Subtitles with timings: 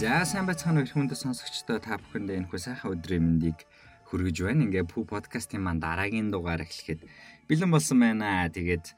[0.00, 3.68] За сайн байцгаана уу хүндэ сонсогчдоо та бүхэндээ энэ хүү сайхан өдрийн мэндийг
[4.08, 4.64] хүргэж байна.
[4.64, 7.04] Ингээ Пүү подкастын маань дараагийн дугаар эхлэхэд
[7.44, 8.48] бэлэн болсон байна.
[8.48, 8.96] Тэгээд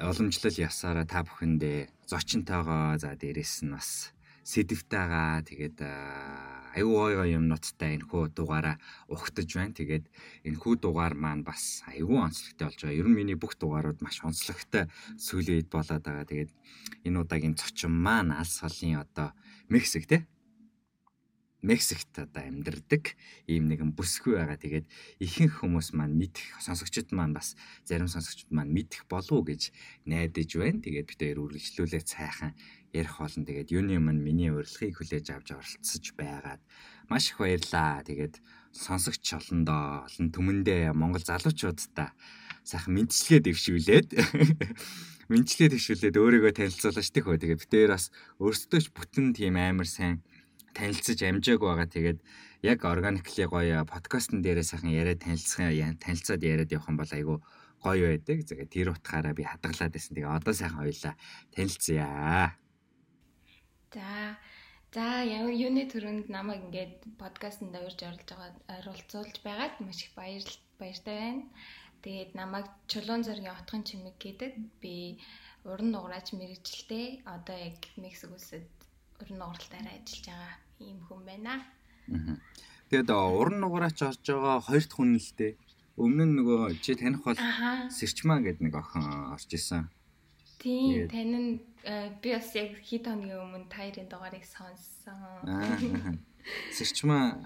[0.00, 4.16] уламжлал явсараа та бүхэндээ зочинтойгоо за дээрэс нь бас
[4.48, 5.84] сэдвтэйгаа тэгээд
[6.72, 8.80] аюу гой юмнуудтай энэ хүү дугаараа
[9.12, 9.76] ухтаж байна.
[9.76, 10.08] Тэгээд
[10.48, 12.96] энэ хүү дугаар маань бас аюу онцлогтой болж байгаа.
[12.96, 14.88] Ер нь миний бүх дугаарууд маш онцлогтой
[15.36, 16.24] үед болоод байгаа.
[16.24, 16.50] Тэгээд
[17.04, 19.36] энэ удаагийн зочин маань алс холын одоо
[19.72, 20.26] Мексик те
[21.62, 23.14] Мексикт одоо амьдардаг
[23.46, 24.58] ийм нэгэн бүсгүй байгаа.
[24.58, 24.86] Тэгээд
[25.22, 27.54] ихэнх хүмүүс маань мэдэх сонсогчид маань бас
[27.86, 29.70] зарим сонсогчид маань мэдэх болов уу гэж
[30.02, 30.82] найдаж байна.
[30.82, 32.52] Тэгээд бид хоёр үргэлжлүүлээд сайхан
[32.90, 33.46] ярих болно.
[33.46, 36.60] Тэгээд юуны юм миний урилгыг хүлээж авч оролцож байгаад
[37.06, 38.02] маш их баярлаа.
[38.02, 38.42] Тэгээд
[38.74, 42.10] сонсогч олондоо олон түмэндээ Монгол залуучуудаа
[42.66, 44.08] сайхан мэдчилгээ дэвшүүлээд
[45.30, 47.38] мэдчилгээ дэвшүүлээд өөрийгөө танилцуулж тих хөө.
[47.38, 48.10] Тэгээд хоёр бас
[48.42, 50.22] өөрсдөө ч бүтэн тийм амар сайн
[50.74, 51.88] танилцаж амжааг байгаа.
[51.90, 52.18] Тэгээд
[52.62, 57.38] яг органикли гоё подкастн дээрээ сайхан яриад танилцсан танилцаад яриад явах юм бол айгүй
[57.82, 58.38] гоё байдаг.
[58.48, 60.14] Тэгээд тэр утгаараа би хадгалаад байсан.
[60.16, 61.14] Тэгээ одоо сайхан хоёлаа
[61.54, 62.56] танилцъя.
[63.92, 64.38] За
[64.92, 70.44] За ямар юуны төрөнд намайг ингээд подкастт орж оролж байгаа оролцуулж байгаад маш их баяр
[70.76, 71.42] баяртай байна.
[72.02, 74.52] Тэгээд намайг Чулуун зоргийн отхон чимэг гэдэг.
[74.82, 75.22] Би
[75.62, 77.22] уран нугараач мэрэгчлээ.
[77.24, 78.66] Одоо яг Мексик улсад
[79.22, 81.62] уран нугаралтаараа ажиллаж байгаа ийм хүн байна.
[82.90, 85.52] Тэгээд уран нугараач орж байгаа хоёр дахь хүн л дээ.
[86.02, 89.86] Өмнө нь нөгөө чи таних бол Сэрчмаа гэдэг нэг охин орж исэн.
[90.58, 91.50] Тийм, тань нь
[92.18, 96.18] би бас яг хэд хоногийн өмнө таарын дугаарыг сонссон.
[96.74, 97.38] Сэрчмаа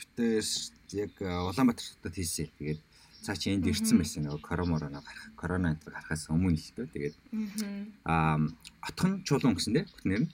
[0.00, 0.42] битээ
[0.96, 2.50] яг Улаанбаатарт хийсэн.
[2.56, 2.87] Тэгээд
[3.24, 6.92] цаа чи энд ирсэн байсан нөгөө коромороно гарах корона энэ гарахаас өмнө л дээ.
[6.94, 7.16] Тэгээд
[8.06, 8.38] аа
[8.86, 9.86] отхон чулуун гэсэн дээ.
[9.86, 10.30] Бүтнээр нь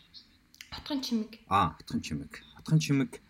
[0.74, 1.38] Отхон чимэг.
[1.48, 2.42] Аа, отхон чимэг.
[2.58, 3.22] Отхон чимэг.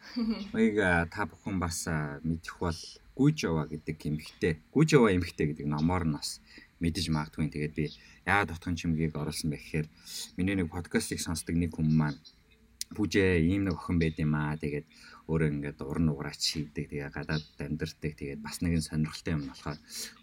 [0.53, 1.85] Баяг та бүхэн бас
[2.25, 2.81] мэдэх бол
[3.15, 4.53] Гүжава гэдэг эмэгтэй.
[4.73, 6.41] Гүжава эмэгтэй гэдэг номоор нь бас
[6.81, 7.53] мэдэж магадгүй.
[7.53, 7.93] Тэгээд би
[8.25, 9.87] яагаад отхон чимгийг оруулсан бэ гэхээр
[10.41, 12.19] миний нэг подкастыг сонсдог нэг хүн маань
[12.97, 14.57] бүжээ ийм нэг охин байд юм аа.
[14.57, 14.89] Тэгээд
[15.25, 16.93] өөрөө ингээд уран уграач хийдэг.
[16.93, 18.13] Тэгээ гадаад амьдэрдэг.
[18.13, 19.79] Тэгээд бас нэгэн сонирхолтой юм болохоор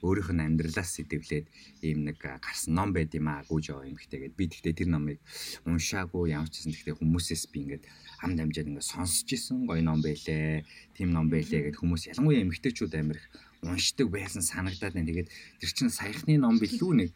[0.06, 1.46] өөрийнх нь амьдралаас сэтгэвлээд
[1.82, 3.42] ийм нэг гарсан ном байд юм аа.
[3.50, 4.30] Гүүж яваа юм ихтэй.
[4.30, 5.18] Тэгээд би тэгтээ тэр номыг
[5.66, 7.84] уншаагүй ямар ч гэсэн тэгтээ хүмүүсээс би ингээд
[8.22, 10.62] хамт амжаад ингээд сонсч исэн гоё ном байлээ.
[10.94, 13.28] Тим ном байлээ гэд хүмүүс ялангуяа эмгтээчүүд амир их
[13.66, 15.10] уншдаг байсан санагдаад байна.
[15.10, 17.10] Тэгээд тэр чинь саяхны ном билүү нэг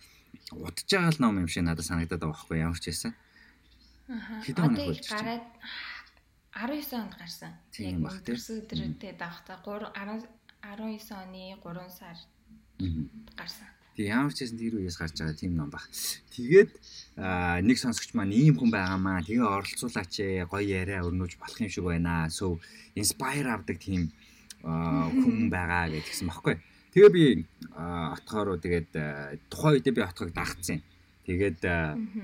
[0.58, 3.14] удаж байгаа л ном юм шиг надад санагдаад байгаа байхгүй ямар ч байсан.
[4.10, 4.42] Аа.
[4.46, 5.46] Хэдэн хоног болж гараад
[6.56, 7.52] 19 онд гарсан.
[7.76, 8.40] Тийм баг тийм.
[8.40, 9.92] Өдрөдөө давхтаа 3
[10.64, 12.18] 19 оны 3 сар
[13.36, 13.68] гарсан.
[13.96, 15.84] Тэг ямар ч байсан тэр үеэс гарч байгаа тийм ном баг.
[16.32, 16.72] Тэгээд
[17.64, 19.24] нэг сонсогч маань ийм хүн байгаамаа.
[19.24, 20.48] Тэгээ оролцуулаач ээ.
[20.52, 22.28] Гоё яриа өрнөж болох юм шиг байна.
[22.32, 22.60] So
[22.96, 24.12] inspire авдаг тийм
[24.64, 26.56] хүн байгаа гэдгийгсэн баггүй.
[26.96, 27.24] Тэгээ би
[27.76, 28.92] отгоор тэгээд
[29.52, 30.80] тухайн үедээ би отгыг дагцсан.
[31.26, 31.58] Тэгээд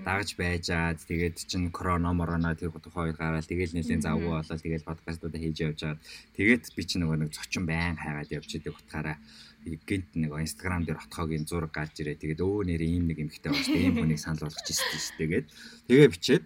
[0.05, 5.41] дагаж байжгаад тэгээд чин корона морона тэр тухайд гараад тэгээд нэлийн завгүй болоод тэгээд подкастуудаа
[5.41, 5.99] хийж явж байгаа.
[6.37, 9.17] Тэгээд би чи нөгөө нэг зочин байн хайгаад явж идэг утгаараа
[9.65, 12.21] гинт нэг инстаграм дээр отхоогийн зураг гарч ирээ.
[12.21, 13.73] Тэгээд өө нэр ийм нэг эмхтэй байна.
[13.73, 15.49] Ийм хүнийг санал болгож ирсэн шүү дээ.
[15.89, 16.43] Тэгээд бичээд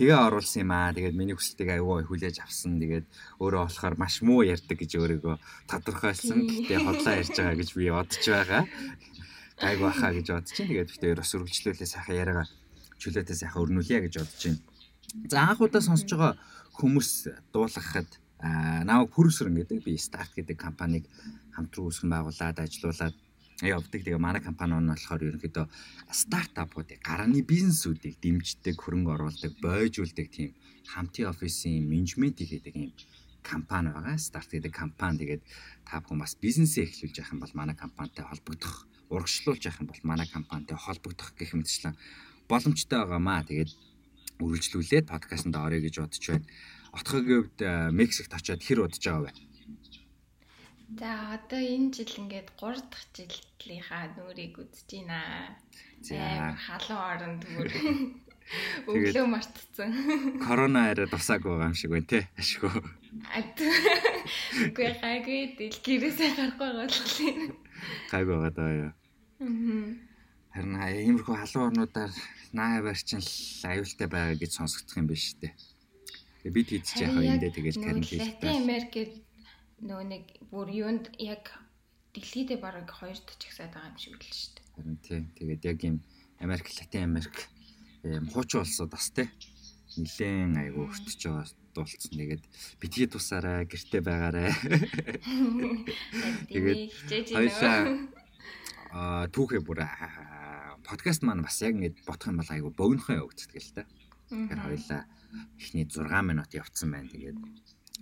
[0.00, 0.96] тэгээ оруулсан юм аа.
[0.96, 2.80] Тэгээд миний хүсэлтийг аюу хүлээж авсан.
[2.80, 3.06] Тэгээд
[3.40, 5.36] өөрөө болохоор маш муу ярьдаг гэж өөрийгөө
[5.68, 6.40] тодорхойлсон.
[6.44, 8.64] Гэтэ хотлоо ярьж байгаа гэж би бодож байгаа
[9.58, 10.70] гайг баха гэж бодож чинь.
[10.70, 12.46] Тэгээд хоёр бас өргөжлүүлээ сайхан яриагаа
[13.02, 14.62] чөлөөтэй сайхан өрнүүлье гэж бодож байна.
[15.30, 16.34] За анх удаа сонсож байгаа
[16.78, 17.10] хүмүүс
[17.50, 18.10] дуулгахад
[18.86, 21.04] намайг Пүрсрэн гэдэг би старт гэдэг компанийг
[21.54, 23.16] хамтран үүсгэн байгуулад ажилуулад
[23.62, 24.00] явдаг.
[24.06, 25.66] Тэгээ манай компани нь болохоор ерөнхийдөө
[26.14, 30.54] стартапуудыг гарааны бизнесүүдийг дэмждэг, хөрөнгө оруулдаг, бойжуулдаг тийм
[30.86, 32.94] хамтын офисын менежмент хийдэг юм
[33.42, 34.14] компани байгаа.
[34.14, 35.42] Старт гэдэг компани тэгээд
[35.82, 40.02] та бүхэн бас бизнесээ эхлүүлж явах юм бол манай компанитай холбогдох урагшлуулж явах юм бол
[40.04, 41.96] манай компанитай холбогдох гэх мэтчлэн
[42.48, 43.44] боломжтой байгаамаа.
[43.44, 43.70] Тэгээд
[44.40, 46.46] үргэлжлүүлээд подкастт орё гэж бодож байна.
[46.92, 49.32] Отхогийн хувьд э, Мексикт очиод хэр удаж байгаа вэ?
[50.96, 55.52] За одоо энэ жил ингээд 3 дахь жилийнхаа нүрийг үзэж байна.
[56.00, 57.68] За халуун оронд бүр
[58.88, 59.92] өглөө мартцсан.
[60.46, 62.20] Корона арай тусааг байгаа юм шиг байна те.
[62.40, 62.72] Ашгүй.
[64.64, 67.52] Үгүй гайгүй дэлгэрээсээ гарахгүй байгаа л.
[68.08, 68.92] Гайгүй байгаа даа яа.
[69.38, 72.10] Харин иймэрхүү халуун орнуудаар
[72.50, 73.30] наа барчин л
[73.70, 75.54] аюултай байгаа гэж сонсогдох юм биш үү?
[76.42, 78.18] Тэгээ бид хийдэж яхаа эндээ тэгэл карантин.
[78.18, 79.14] Латин Америкт
[79.78, 81.54] нөгөө нэг бүр юунд яг
[82.18, 84.66] дэлхийдээ бараг хоёр дахь чагсаад байгаа юм шиг л шүү дээ.
[84.74, 85.22] Харин тийм.
[85.38, 85.96] Тэгээд яг юм
[86.42, 87.36] Америк, Латин Америк
[88.02, 89.30] ийм хуучин улсууд бас тий
[89.94, 91.46] нилээн айгу өртөж байгаа
[91.78, 92.10] дуулцсан.
[92.10, 92.44] Тэгээд
[92.82, 94.50] битгий тусаарай, гэрте байгаарай.
[96.50, 98.17] Тэгээд хичээж хоёлаа а
[98.92, 99.84] түүхээ бүр
[100.84, 103.84] подкаст маань бас яг ингэж бодох юм бол айгу богинохоо явагддаг л да.
[104.28, 105.02] Тэгэхээр хоёлаа
[105.60, 107.12] эхний 6 минут явцсан байна.
[107.12, 107.38] Тэгээд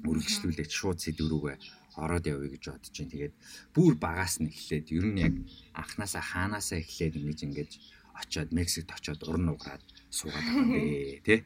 [0.06, 1.56] үргэлжлүүлээд шууд сэдв рүүгээ
[1.98, 3.12] ороод явъя гэж бодож байна.
[3.14, 3.34] Тэгээд
[3.74, 5.34] бүр багаас нь эхлээд ер нь яг
[5.74, 7.70] анханасаа хаанаасаа эхлээд ингэж ингэж
[8.16, 11.40] очоод Мексикт очоод уран нугараад суугаад байгаа юм бэ тий.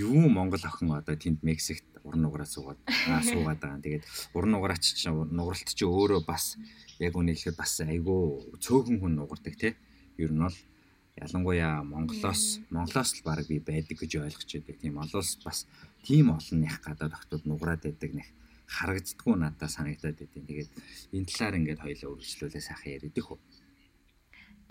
[0.00, 2.78] Юу Монгол охин одоо тэнд Мексикт уран нугараад суугаад
[3.24, 3.80] суугаад байгаа.
[3.80, 4.04] Тэгээд
[4.36, 6.60] уран нугараач чи нугаралт чи өөрөө бас
[7.00, 8.22] яг үнийг хэлэхэд бас айгүй
[8.60, 9.72] цөөхөн хүн нугардаг тий.
[10.20, 10.56] Ер нь бол
[11.16, 14.76] ялангуяа Монголоос Монголоос л баг би байдаг гэж ойлгож байдаг.
[14.78, 15.66] Тийм олоос бас
[16.04, 18.28] тийм олон их гадаад охтууд нугараад байдаг нэг
[18.68, 20.70] харагддггүй надад санагдаад байдیں۔ Тэгээд
[21.16, 23.38] энэ талаар ингээд хоёлаа үргэлжлүүлээ сайхан яриадих үү.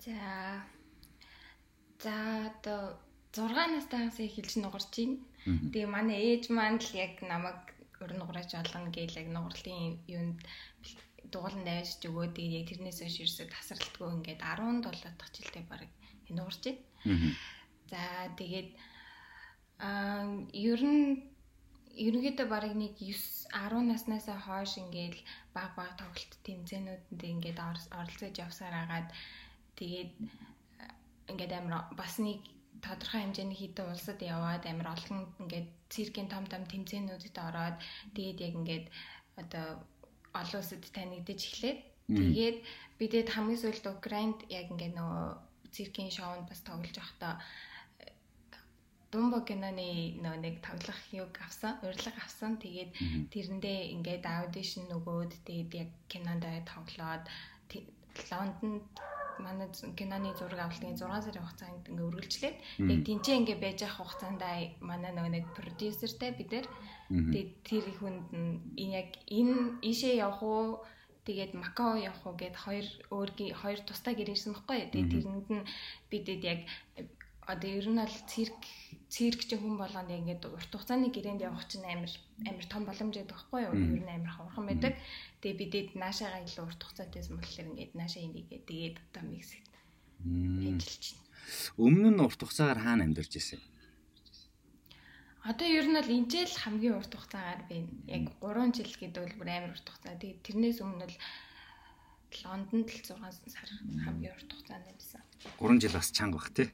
[0.04, 0.14] За.
[2.02, 2.14] За
[2.52, 2.98] одоо
[3.32, 5.18] 6 настайгаас эхэлж нугарч байна.
[5.44, 7.60] Тэгээ манай ээж маань л яг намайг
[8.00, 10.40] өр нугараач олон гээл яг нугарлын юунд
[11.32, 15.82] дугуулан давж өгөө тэгээ яг тэрнээс хойш ерөөсө тасралтгүй ингээд 17 дахь жилдээ баг
[16.32, 17.36] нугарч байна.
[17.90, 18.00] За
[18.40, 18.70] тэгээд
[19.84, 21.04] аа ер нь
[22.06, 25.20] ерөнхийдөө барыг нэг 9 10 наснаас хойш ингээл
[25.54, 27.58] баг баг тоглолт тэмцээнүүдэнд ингээд
[27.98, 29.08] оролцож явсаар агаад
[29.78, 30.10] тэгээд
[31.30, 32.40] ингээд амар бас нэг
[32.86, 37.76] тодорхой хэмжээний хитэн улсад яваад амар олон ингээд циркийн том том тэмцээнүүдэд ороод
[38.16, 38.86] тэгээд яг ингээд
[39.40, 39.66] одоо
[40.40, 41.78] олон улсад танигдаж эхлээд
[42.18, 42.56] тэгээд
[42.98, 45.26] бидэд хамгийн сүүлд Украинд яг ингээд нөгөө
[45.74, 47.34] циркийн шоунд бас тоглож байхдаа
[49.14, 52.58] Думбо киноны нөө нэг тоглох юг авсан, урилга авсан.
[52.58, 52.90] Тэгээд
[53.30, 57.22] тэрэндээ ингээд аудишн нөгөөд тэгээд яг кинонд тоглоод
[58.30, 58.82] Лондонд
[59.38, 62.56] манай киноны зураг авалтын 6 сарын хугацаанд ингээ үргэлжлээд
[62.92, 64.40] яг тэнцээ ингээ байж явах хугацаанд
[64.80, 66.66] манай нөгөө нэг продюсертэй бид нэр
[67.66, 68.22] тэр хүнд
[68.82, 70.82] энэ яг энэ ийшээ явах уу?
[71.24, 74.92] Тэгээд Макао явах уу гэд хоёр өөргийн хоёр тустай гэрээсэн баггүй.
[74.92, 75.64] Тэгээд тэрэнд нь
[76.12, 76.60] бидэд яг
[77.46, 78.60] одоо ер нь бол цирк
[79.14, 82.10] циркч хүн болгонд ингээд урт хугацааны гэрээнд явах чинь амар
[82.48, 83.74] амар том боломж байдаг байхгүй юу?
[83.76, 84.94] Ер нь амар хаврхан байдаг.
[85.44, 89.64] Тэгээ бидэд наашаага илүү урт хугацаатайсэн болохоор ингээд наашаа энийгээ тэгээд одоо миксэд
[90.24, 91.22] ажиллаж байна.
[91.76, 93.60] Өмнө нь урт хугацаагаар хаана амьдарч ирсэн?
[95.44, 97.92] Одоо ер нь бол жил хамгийн урт хугацаагаар байна.
[98.08, 100.16] Яг 3 жил гэдэг бол бүр амар урт хугацаа.
[100.16, 101.18] Тэгээд тэрнээс өмнө бол
[102.34, 103.68] Лондонд л 6 сар
[104.08, 105.22] хамгийн урт хугацаанд байсан.
[105.60, 106.72] 3 жил бас чанга бах тий.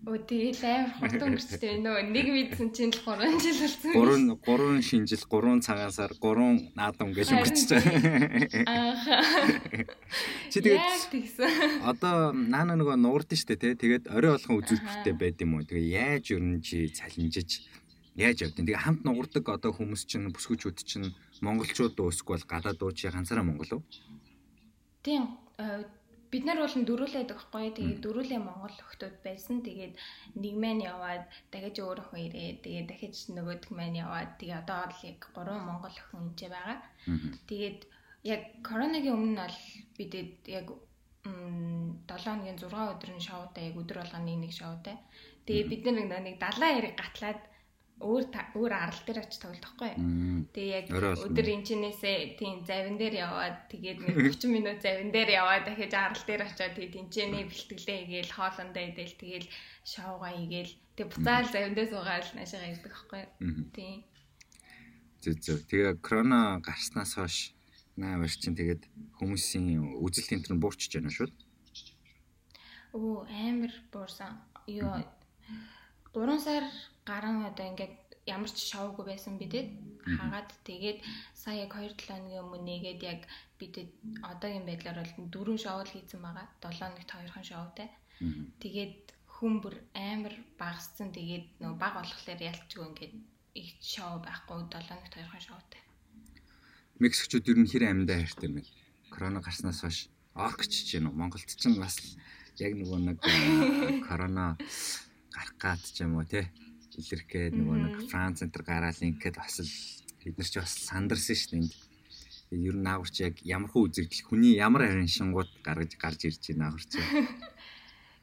[0.00, 3.92] Өө тэгэл амар хурд өнгөрчтэй нөө нэг мэдсэн чинь л 3 жил болсон.
[3.92, 8.64] 3 3 шинжил 3 цагаан сар 3 наадам гэж өнгөрч байгаа.
[8.64, 9.16] Ааха.
[10.48, 13.76] Чи тэгээд одоо наана нөгөө нуурд нь штэ тий.
[13.76, 15.68] Тэгээд орой болгон үзүүлбэртэй байд юм уу?
[15.68, 17.68] Тэгээ яаж ер нь чи цалинжиж
[18.16, 21.12] яаж явдیں۔ Тэгээ хамт нуурдаг одоо хүмүүс чинь бүсгүүчүүд чинь
[21.44, 23.82] монголчууд уусгүй бол гадаад уу чи ганцаараа монгол уу?
[25.04, 25.28] Тийм
[26.30, 27.66] бид нар бол дөрүүлээд байхгүй.
[27.74, 29.56] Тэгээд дөрүүлээ Монгол охтууд байсан.
[29.66, 29.94] Тэгээд
[30.42, 32.50] нэг маань яваад дахиж өөр охин ирээ.
[32.64, 36.78] Тэгээд дахиж нөгөөх маань яваад тэгээд одоо л яг гурван Монгол охин энэ байгаа.
[37.50, 37.80] Тэгээд
[38.32, 39.58] яг коронагийн өмнө бол
[39.98, 40.66] бидэд яг
[41.26, 44.96] 7 хоногийн 6 өдрийн шоутай яг өдөр болгоны нэг шоутай.
[45.46, 47.40] Тэгээ бид нар нэг 70 яриг гатлаад
[48.00, 48.24] өөр
[48.56, 49.92] өөр арал дээр очиж тоглохгүй.
[50.56, 55.68] Тэгээ яг өдөр энчнээсээ тийм завин дээр яваад тэгээд нэг 30 минут завин дээр яваад
[55.68, 59.46] дахиж арал дээр очиод тэгээд энчнээ бэлтгэлээ хийгээл хоолондоо идэл тэгээд
[59.84, 63.22] шоугаа хийгээл тэгээд буцаал завин дээр суугаад наашаа ирдэг байхгүй.
[63.76, 63.98] Тийм.
[65.20, 65.60] Зүг зүг.
[65.68, 67.52] Тэгээ корона гарснаас хойш
[68.00, 68.88] наавар чинь тэгээд
[69.20, 71.28] хүмүүсийн үзэл тэнтэр нь буурчж байна шүү.
[72.96, 74.40] Оо амар буурсан.
[74.64, 75.04] Юу
[76.14, 76.64] 3 сар
[77.06, 77.94] гарan одоо ингээд
[78.26, 79.68] ямар ч шоугүй байсан бидэд
[80.18, 80.98] хагаад тэгээд
[81.34, 83.20] сая яг 2 7 хоногийн өмнө нэгээд яг
[83.60, 83.90] бидэд
[84.30, 86.46] одоогийн байдлаар бол дөрөв шоу л хийсэн байгаа.
[86.64, 87.88] 7 хоногт хоёрхан шоутай.
[88.62, 88.96] Тэгээд
[89.34, 91.12] хүн бүр амар багассан.
[91.16, 93.14] Тэгээд нөгөө баг болохоор ялцгүй ингээд
[93.60, 95.80] их шоу байхгүй 7 хоногт хоёрхан шоутай.
[97.00, 98.68] Мексикчууд ер нь хэр амьдаа хайртай юм бэ?
[99.12, 99.98] Корона гарснаас хойш
[100.96, 101.96] юм уу Монголд ч бас
[102.60, 103.18] яг нөгөө нэг
[104.08, 104.56] корона
[105.34, 106.46] гарах гад ч юм уу тий
[106.98, 109.72] илэрхгээд нөгөө нэг Франц центр гараал ингээд бас л
[110.24, 111.70] бид нар ч бас сандарсан шүү дээ.
[112.50, 116.42] Тэгээд ер нь наагурч яг ямар хөө үзэгдэл хүний ямар харин шингууд гаргаж гарч ирж
[116.50, 116.92] байна наагурч.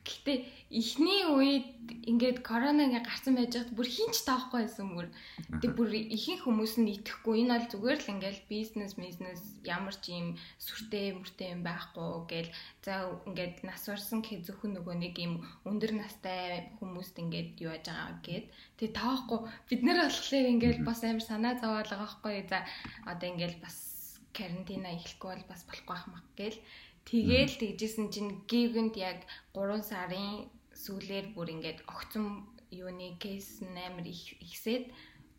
[0.07, 0.33] Гэтэ
[0.71, 1.67] эхний үед
[2.07, 5.07] ингээд корона ингээ гарсан байж хад бүр хинч таахгүй байсан бүр.
[5.59, 7.43] Тэг бүр ихэнх хүмүүс нь итгэхгүй.
[7.43, 12.51] Энэ бол зүгээр л ингээл бизнес бизнес ямар ч юм сүртэй мөртэй юм байхгүй гэл.
[12.87, 12.93] За
[13.27, 15.33] ингээд нас орсон гэхэд зөвхөн нөгөө нэг юм
[15.67, 18.45] өндөр настай хүмүүст ингээд юу яаж байгаа гэд.
[18.79, 19.39] Тэг таахгүй.
[19.67, 22.47] Бид нэр болохоор ингээл бас амар санаа зовоол байгаа байхгүй.
[22.47, 22.63] За
[23.03, 23.75] одоо ингээл бас
[24.37, 26.57] карантина эхлэхгүй бол бас болохгүй байх мах гэл
[27.07, 29.23] Тэгээл тэгжсэн чинь гівгэнд яг
[29.55, 30.51] 3 сарын
[30.83, 32.25] сүүлээр бүр ингээд огцом
[32.83, 34.85] юуны кейс амар их ихсээд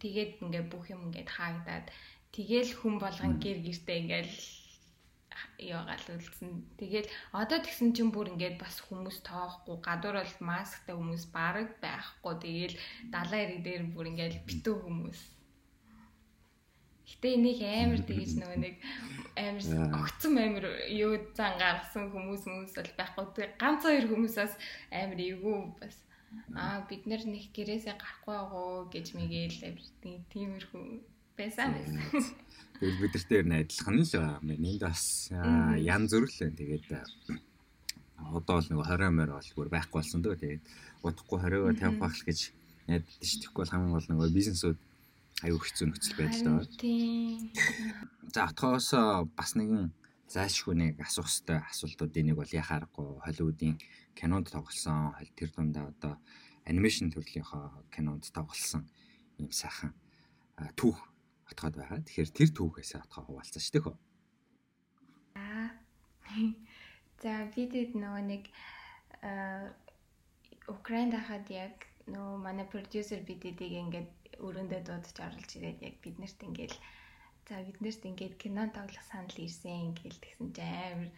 [0.01, 1.87] тэгээд ингээд бүх юм ингээд хаагдаад
[2.35, 4.33] тэгээл хүн болгон гэр гэртээ ингээд
[5.71, 6.51] яагаал үлдсэн.
[6.81, 12.35] Тэгэл одоо тэгсэн чинь бүр ингээд бас хүмүүс тоохгүй гадуур бол масктай хүмүүс бараг байхгүй.
[12.43, 12.77] Тэгэл
[13.13, 15.21] далайн ирэг дээр бүр ингээд битүү хүмүүс
[17.09, 18.77] Гэтэ энийг амар тэгэж нөгөө нэг
[19.33, 19.65] амар
[20.05, 23.47] огцом амар юу зан гаргасан хүмүүс хүмүүс бол байхгүй.
[23.57, 24.55] Ганц хоёр хүмүүсээс
[24.93, 25.97] амар эвгүй бас
[26.53, 29.81] аа бид нар нэг гэрээсээ гарахгүй байгуу гэж мэгэл
[30.33, 30.85] тиймэрхүү
[31.39, 31.97] байсан байсан.
[32.77, 34.53] Тэгэл бид нартэй найдлах нь л байна.
[34.53, 36.51] Энд бас ян зөрлөө.
[36.61, 36.87] Тэгээд
[38.37, 40.37] одоо л нэг 20 мөр бол бүр байхгүй болсон дөө.
[40.37, 40.63] Тэгээд
[41.07, 42.53] удахгүй 20-оо тавих байх гэж
[42.85, 43.33] найддаг ш.
[43.41, 44.79] Тэгэхгүй бол хамгийн гол нэг бизнесүүд
[45.45, 46.67] аюу хэцүү нөхцөл байдал байна.
[46.83, 47.53] Тийм.
[48.35, 48.91] За отгоос
[49.39, 49.95] бас нэгэн
[50.29, 53.79] заашгүй нэг асуух хэвээр асуултуудын нэг бол яхаарахгүй Холливуудын
[54.19, 56.15] кинонд тоглосон тэр дундаа одоо
[56.69, 58.85] анимашн төрлийнхөө кинонд тоглосон
[59.39, 59.95] юм сайхан
[60.77, 60.99] түүх
[61.49, 62.05] отгоод байгаа.
[62.05, 63.97] Тэгэхээр тэр түүхээс отгоо хуваалцсан шүү дээ.
[65.39, 65.71] Аа.
[67.23, 68.45] За бидэд нөгөө нэг
[70.69, 74.09] Украинд хахад яг нөгөө манай продюсер бидэдийг ингээд
[74.47, 76.77] өрөөндөө дуудаж оруулж ирээд яг биднэрт ингээл
[77.49, 81.11] за биднэрт ингээд кино тоглох санал ирсэн ингээл тэгсэн чи амар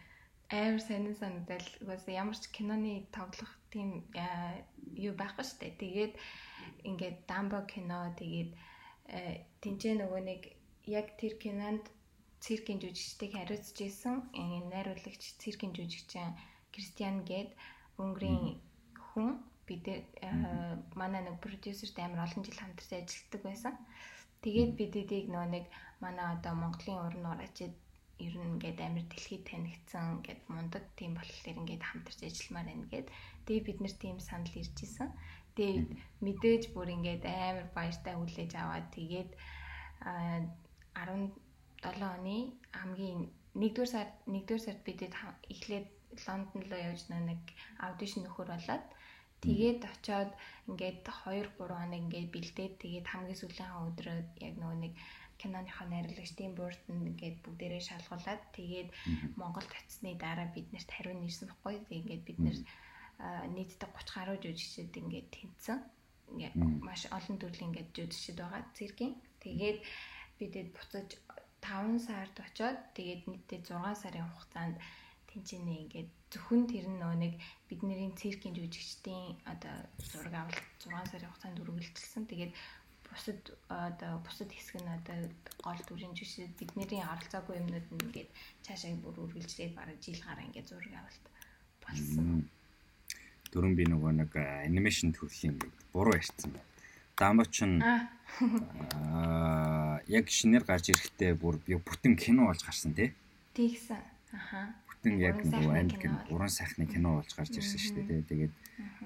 [0.51, 3.89] амар сонин санагдал угаасаа ямар ч киноны тоглох тийм
[5.05, 5.79] юу байхгүй штэ.
[5.81, 6.13] Тэгээд
[6.89, 8.51] ингээд дамбо кино тэгээд
[9.63, 10.41] тэнцээ нөгөө нэг
[10.99, 11.85] яг тэр кинонд
[12.43, 14.15] циркийн жүжигчдийг хариуцж исэн
[14.71, 16.35] найруулагч циркийн жүжигчин
[16.73, 17.51] Кристиан гээд
[18.01, 18.59] Өнгөрийн
[19.07, 19.29] хүн
[19.67, 19.85] бид
[20.99, 23.73] манай нэг продюсертэй амар олон жил хамтарч ажилладаг байсан.
[24.43, 25.65] Тэгээд бидэдийг нөө нэг
[26.03, 27.73] манай одоо Монголын уран нуурачид
[28.25, 33.07] ер нь ингээд амар дэлхийд танигдсан ингээд мундаг тийм болохоор ингээд хамтарч ажилламаар байна гэд.
[33.45, 35.09] Тэгээ бид нэр тийм санал ирж исэн.
[35.55, 35.77] Тэгээ
[36.25, 39.29] мэдээж бүр ингээд амар баяртай хүлээж аваад тэгээд
[40.95, 41.37] 17
[42.13, 42.37] оны
[42.79, 43.19] хамгийн
[43.57, 45.13] 1-р сард 1-р сард бидэд
[45.53, 45.87] эхлээд
[46.25, 47.41] Лондон руу явж нэг
[47.85, 48.85] аудишн нөхөр болоод
[49.41, 50.31] Тэгээд очиод
[50.69, 54.17] ингээд 2 3 хоног ингээд бэлдээд тэгээд хамгийн сүүлийн өдрөө
[54.47, 54.93] яг нөгөө нэг
[55.41, 58.89] киноныхоо найруулагч Тим Бёртон ингээд бүгдээрээ шалгуулад тэгээд
[59.41, 61.81] Монголд очисны дараа биднэрт хариу нэрсэн баггүй.
[61.81, 62.57] Тэгээд ингээд бид нэр
[63.55, 65.77] нийтдээ 30 гаруй жүжигчид ингээд тэнцсэн.
[66.29, 66.55] Ингээд
[66.85, 69.13] маш олон төрлийн ингээд жүжигчид байгаа циркийн.
[69.41, 69.77] Тэгээд
[70.37, 71.09] бидэд буцаж
[71.65, 74.77] 5 сард очиод тэгээд нийтдээ 6 сарын хугацаанд
[75.31, 77.33] тэнцэнэ ингээд зөвхөн тэр нөө нэг
[77.71, 79.75] бидний циркийн жүжигчдийн одоо
[80.11, 82.27] зураг авалт 6 сарын хугацаанд үргэлжилсэн.
[82.27, 82.51] Тэгээд
[83.07, 85.17] бусад одоо бусад хэсэг нь одоо
[85.63, 88.29] гол дүрийн жүжигчд бидний оролцоогүй юмнууд нь ингээд
[88.63, 91.25] цаашаа бүр үргэлжлээд бараг жил гараа ингээд зураг авалт
[91.83, 92.47] болсон.
[93.51, 94.31] Дөрөв би нөгөө нэг
[94.67, 95.59] анимашн төрлийн
[95.91, 96.67] буруу ярьсан байна.
[97.19, 103.11] Дамбоч нь аа яг шинээр гарч ирэхдээ бүр бүтэн кино болж гарсан тий.
[103.55, 103.99] Тэгсэн.
[104.31, 108.21] Аха бүтэн яг нөгөө амьд гэн уран сайхны кино болж гарч ирсэн шүү дээ.
[108.29, 108.53] Тэгээд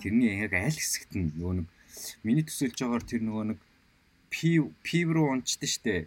[0.04, 1.68] тэрний яг аль хэсэгт нь нөгөө нэг
[2.28, 3.60] миний төсөөлж байгаагаар тэр нөгөө нэг
[4.28, 6.04] пив пив руу унцдээ шүү дээ.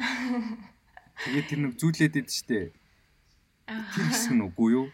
[1.20, 2.66] Тэгээд тэр нэг зүйлээд идэв шүү дээ.
[3.92, 4.88] Тэр хэсэг нь үгүй юу?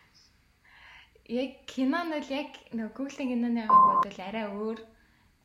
[1.30, 4.78] Яг кино нь л яг нөгөө Google-ийн киноны аваад бол арай өөр.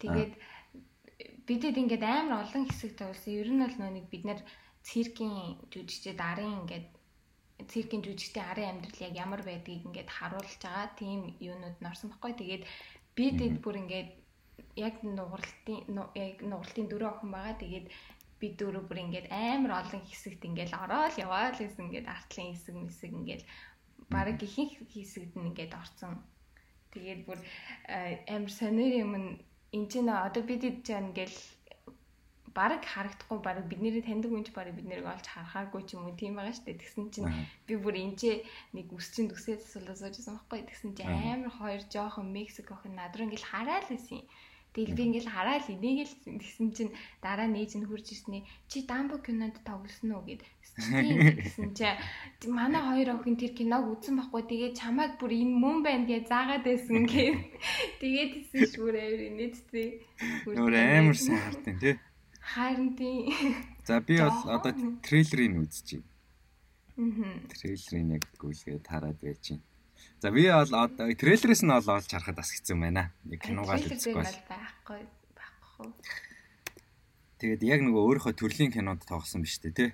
[0.01, 0.34] Тэгээд
[1.45, 3.29] бидэд ингээд амар олон хэсэг тавьсан.
[3.29, 4.41] Ер нь бол нөгөө нэг бид нар
[4.81, 6.95] циркийн жүжигчд арын ингээд
[7.72, 12.34] циркийн жүжигчдийн арын амьдрал яг ямар байдгийг ингээд харуулж байгаа тийм юунууд норсон баггүй.
[12.36, 12.64] Тэгээд
[13.16, 14.10] би тэд бүр ингээд
[14.76, 15.80] яг нугралтын
[16.20, 17.56] яг нугралтын дөрөв охин байгаа.
[17.64, 17.88] Тэгээд
[18.40, 23.12] би дөрөв бүр ингээд амар олон хэсэгт ингээд ороод яваал гэсэн ингээд артлын хэсэг мэсэг
[23.20, 23.44] ингээд
[24.12, 26.14] бараг ихэнх хэсэгт нь ингээд орцсон.
[26.92, 27.40] Тэгээд бүр
[28.36, 29.12] амар сонир юм
[29.76, 31.40] энэ ч нэ одоо бид хэд жаа ингээл
[32.58, 36.40] бараг харагдахгүй бараг бидний таньдаг хүнч бараг бид нэрийг олж харахаагүй ч юм уу тийм
[36.40, 36.82] байгаа шүү дээ.
[36.82, 37.30] Тэгсэн чинь
[37.68, 38.36] би бүр энэчээ
[38.80, 40.60] нэг үсчин төсөөд асуулаа суужсэн байхгүй.
[40.64, 44.28] Тэгсэн чинь амар хоёр жоохон Мексик охин над руу ингээл хараад байсан юм.
[44.76, 45.32] Тэгэл би ингээл
[45.72, 46.92] энийг л тэгсэн чинь
[47.24, 50.44] дараа нээж нь хурж ирсний чи Дамбо кинонд тоглосон уу гэд.
[51.40, 51.88] гэсэн чи
[52.52, 56.68] манай хоёр охин тэр киног үзсэн байхгүй тэгээ чамайг бүр энэ мөн байна гэж заагаад
[56.68, 57.40] байсан гэв.
[58.04, 59.88] Тэгээд хэлсэн шүүр авир инээдтэй.
[60.44, 61.96] Өөр амар сайн хартын тий.
[62.46, 63.34] Харин тий.
[63.88, 64.72] За би бол одоо
[65.02, 66.06] трейлерыг үзчихье.
[66.98, 67.34] Аа.
[67.50, 69.64] Трейлерыг яг гүйлгээд хараад байж байна.
[70.22, 73.10] За би бол одоо трейлерээс нь бол олж харахад бас хэцүү байна.
[73.25, 75.02] Нэг киногаа л үзэхгүй байхгүй
[75.34, 75.90] байхгүй.
[77.42, 79.92] Тэгээд яг нөгөө өөрийнхөө төрлийн кинонд тоглосон биз дээ тий.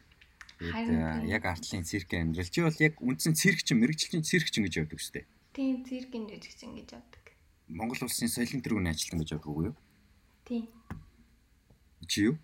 [0.61, 5.13] Тэгээд яг артлын цирк амьдрал чи бол яг үндсэн циркчин мэрэгчлэн циркчин гэж явдаг шүү
[5.17, 5.25] дээ.
[5.57, 7.23] Тийм циркийн жижигчин гэж явдаг.
[7.65, 9.75] Монгол улсын соёлын тэргүүний ажилтан гэж явдаг уу юу?
[10.45, 10.69] Тийм.
[12.07, 12.35] Чи юу?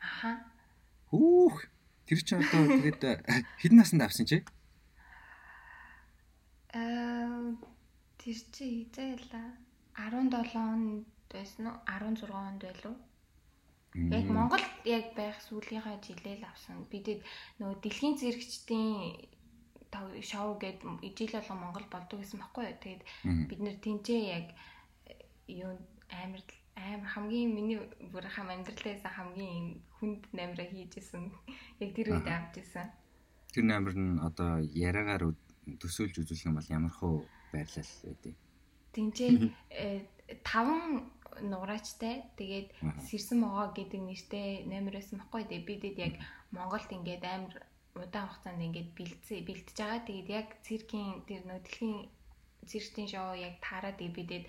[0.00, 0.42] Аха.
[1.10, 1.66] Хүүх.
[2.06, 3.02] Тэр чи одоо тэгээд
[3.60, 4.40] хэдэн наснд авсан чи?
[6.72, 7.52] Аа
[8.18, 9.48] тэр чи хизээлээ
[9.98, 12.96] 17 онд байсан уу 16 онд байлуу?
[13.94, 16.84] Яг Монгол яг байх сүүлийнхаа жилээр авсан.
[16.92, 17.20] Бидэд
[17.58, 19.26] нөгөө дэлхийн зэрэгчдийн
[20.22, 22.78] шоу гээд ижил болон Монгол болдог гэсэн баггүй юу.
[22.84, 23.02] Тэгээд
[23.48, 24.46] бид нэр тэнцээ яг
[25.48, 25.72] юу
[26.12, 26.42] амар
[26.78, 27.80] амар хамгийн миний
[28.12, 31.32] бүр хам амьдралаас хамгийн хүнд намраа хийжсэн.
[31.82, 32.86] Яг тэр үед авчихсан.
[33.52, 35.34] Тэр намар нь одоо яриагаар
[35.82, 37.14] төсөөлж үзүүлэх юм бол ямар хөө
[37.52, 38.34] байрлал байдیں۔
[38.94, 39.30] Тинчээ
[40.48, 41.08] таван
[41.40, 42.68] нураачтай тэгээд
[43.08, 46.14] сэрсэн могоо гэдэг нэртэй номер байсан байхгүй дээ бидэд яг
[46.50, 47.54] Монголд ингээд амар
[47.94, 52.08] удаан хугацаанд ингээд бэлдсэн бэлтэж байгаа тэгээд яг циркийн тэр нөтлийн
[52.66, 54.44] циркийн шоу яг таараад бидэд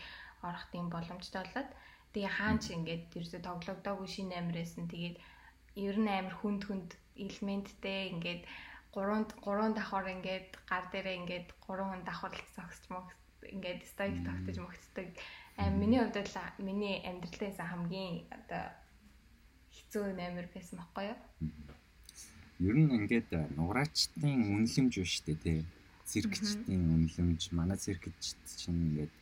[0.48, 1.70] орох тийм боломжтой болоод
[2.14, 5.18] тэгээ хаан ч ингээд ерөөсө тоглогдоогүй шинэ номерэсэн тэгээд
[5.88, 6.90] ер нь амар хүнд хүнд
[7.26, 8.42] элементтэй ингээд
[8.94, 13.16] гурван гурван давхар ингээд гар дээрээ ингээд гурван хүн давхарлаж зогсч мөгс
[13.54, 15.08] ингээд стойк тогтож мөгцдөг.
[15.62, 18.64] Аа миний хувьд бол миний амьдралаас хамгийн одоо
[19.76, 21.20] хэцүү наймар байсан байхгүй юу?
[22.60, 25.64] Ер нь ингээд нуграачдын үнэлэмж биш үү те.
[26.10, 29.14] Циркчдийн үнэлэмж манай циркчд чинь ингээд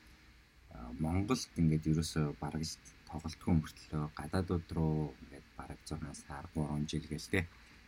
[1.04, 2.76] Монголд ингээд ерөөсөө бараг л
[3.10, 7.42] тоглолтгүй мөртлөө гадаадууд руу ингээд бараг 6 сар 3 жил гээл те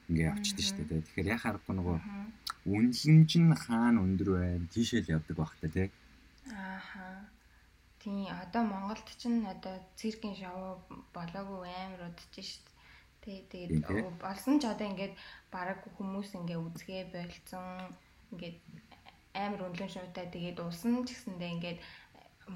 [0.10, 1.06] ингээ явчихдээ шүү дээ.
[1.06, 1.98] Тэгэхээр яхаа харахгүй нөгөө
[2.74, 5.88] үнэлэмж нь хаана өндөр байна тийшээ л явдаг байх та тий.
[6.50, 7.30] Ааха.
[8.02, 10.82] Тийм одоо Монголд ч н одоо циркийн шоу
[11.14, 12.64] болоогүй амар удаж шүү
[13.22, 13.40] дээ.
[13.52, 15.14] Тэгээд болсон ч одоо ингээд
[15.54, 17.94] бараг хүмүүс ингээ үзгээ болцсон
[18.34, 18.58] ингээд
[19.36, 21.80] амар өнлөн шуутай тэгээд усан ч гэсэндээ ингээд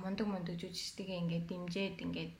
[0.01, 2.38] мундаг мундаг жүжигчдгээ ингээд дэмжээд ингээд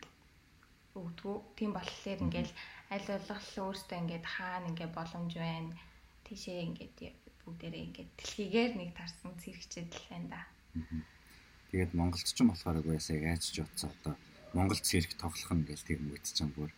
[0.98, 1.38] өгдгүү.
[1.58, 2.50] Тийм болохоор ингээд
[2.94, 5.74] аль болох өөртөө ингээд хаана ингээд боломж байна.
[6.26, 6.98] Тийшээ ингээд
[7.46, 10.42] бүгдээрээ ингээд дэлхийгээр нэг тарсан зэрэгчэд л байна да.
[11.70, 14.16] Тэгээд Монголд ч юм болохоор угаасаа яаж ч утсаа одоо
[14.54, 16.70] Монгол цэрэг тоглох нь гэж тэр мөц чам бүр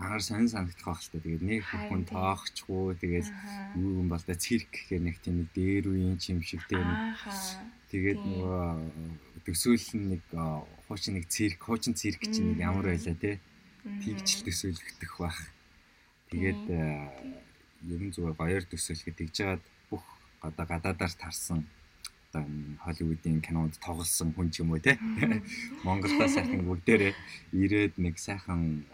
[0.00, 1.20] магаар сонин санагдах байх л та.
[1.20, 3.28] Тэгээд нэг хүн тоохчгүй тэгээд
[3.76, 6.88] юу юм бол та цэрэг гэхээр нэг тийм дээр үеийн чим шиг тийм.
[7.92, 8.64] Тэгээд нөгөө
[9.50, 10.22] төсөөл нэг
[10.86, 13.42] хуучин нэг цэрэг, хуучин цэрэг чинь нэг ямар байлаа те
[13.82, 15.38] тэгж л төсөөлөгдөх бах.
[16.30, 20.06] Тэгээд ер нь зүгээр гоёор төсөөлөхөд тэгж жагаад бүх
[20.38, 21.66] одоо гадаадаар тарсан
[22.30, 22.46] одоо
[22.86, 24.94] Холливуудын кинонд тоглосон хүн ч юм уу те.
[25.82, 27.14] Монголдоо сайхан бүгдээрээ
[27.50, 28.86] ирээд нэг сайхан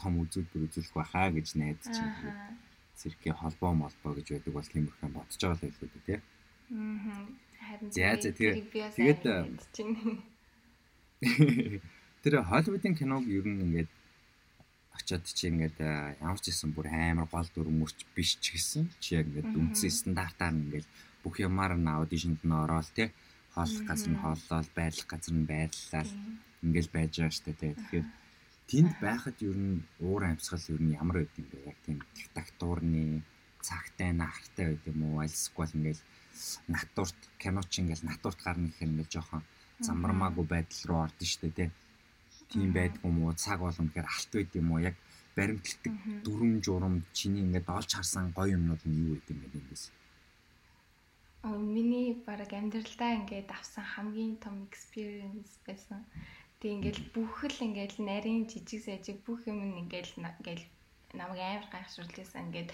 [0.00, 2.56] том үзүүлбэр үзүүлэх байхаа гэж найдаж байна.
[2.96, 6.16] Циркийн холбоо молбоо гэж байдаг бол тиймэрхэн бодож байгаа л байлгүй те.
[6.72, 7.47] Аа.
[7.68, 8.22] Харин тэгээд
[8.96, 9.22] тэгээд
[12.22, 13.90] тэр Холливуудын киног ер нь ингээд
[14.96, 15.76] очиод чи ингээд
[16.22, 19.92] ямар ч юм бүр амар гол дүр мөрч биш ч гэсэн чи яг ингээд үндсэн
[19.98, 20.86] стандартаар ингээд
[21.22, 23.04] бүх юмар нь аудишнд нь ороод те
[23.54, 26.12] хооллох газар нь хооллол байрлах газар нь байрлалал
[26.64, 28.06] ингээл байж байгаа штэ те тэгэхээр
[28.68, 31.58] тэнд байхад ер нь уур амьсгал ер нь ямар байд юм бэ?
[31.72, 33.24] Яг тийм диктатурны
[33.64, 35.24] цагтай нахартай байд юм уу?
[35.24, 36.02] Альсгүй ингээл
[36.68, 39.42] натурт киноч ингээл натурт гарна гэхээр ингээл жоохон
[39.86, 41.64] замбармаагүй байдал руу ордон штэ те
[42.50, 44.80] тийм байдг юм уу цаг болгоно гэхээр алт байд юм уу?
[44.88, 44.96] Яг
[45.36, 49.84] баримтлагдаг дүрм журам чиний ингээд олж харсан гоё юмнууд нь юу байд юм бэ эндээс?
[51.46, 56.00] А миний баг амьдралдаа ингээд авсан хамгийн том experience байсан.
[56.60, 60.62] Тэг ингээд бүх л ингээд нарийн жижиг сажиг бүх юм ингээд ингээд
[61.14, 62.50] намайг амар гайхшруулсан.
[62.50, 62.70] Ингээд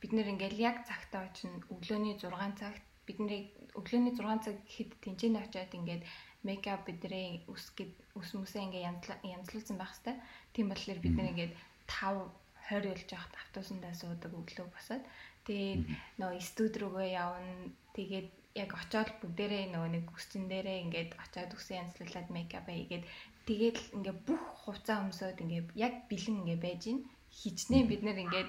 [0.00, 3.42] бид нэр ингээд яг цагтаа очино өглөөний 6 цагт бидний
[3.78, 6.02] өглөөний 6 цаг гэхэд тэнцэн очиад ингээд
[6.46, 8.86] мейкап бидний ус гэд ус мүсээ ингээ
[9.34, 10.18] янзлуулсан байх хэвээр.
[10.54, 11.52] Тийм болохоор бид нэр ингээд
[11.86, 12.28] 5
[12.66, 15.04] 20 болж явахад автобусандаа суудаг өглөө босоод.
[15.46, 15.82] Тэгээд
[16.18, 17.70] нөө студ руугаа явна.
[17.94, 18.28] Тэгээд
[18.62, 23.04] яг очоод бүгдээрээ нөгөө нэг үсчин дээрээ ингээд очоод үсэн янзлуулад мейкап хийгээд
[23.46, 26.98] тэгээд ингээ бүх хувцас өмсөд ингээ яг бэлэн ингээ байж ин
[27.38, 28.48] хичнээн бид нэр ингээд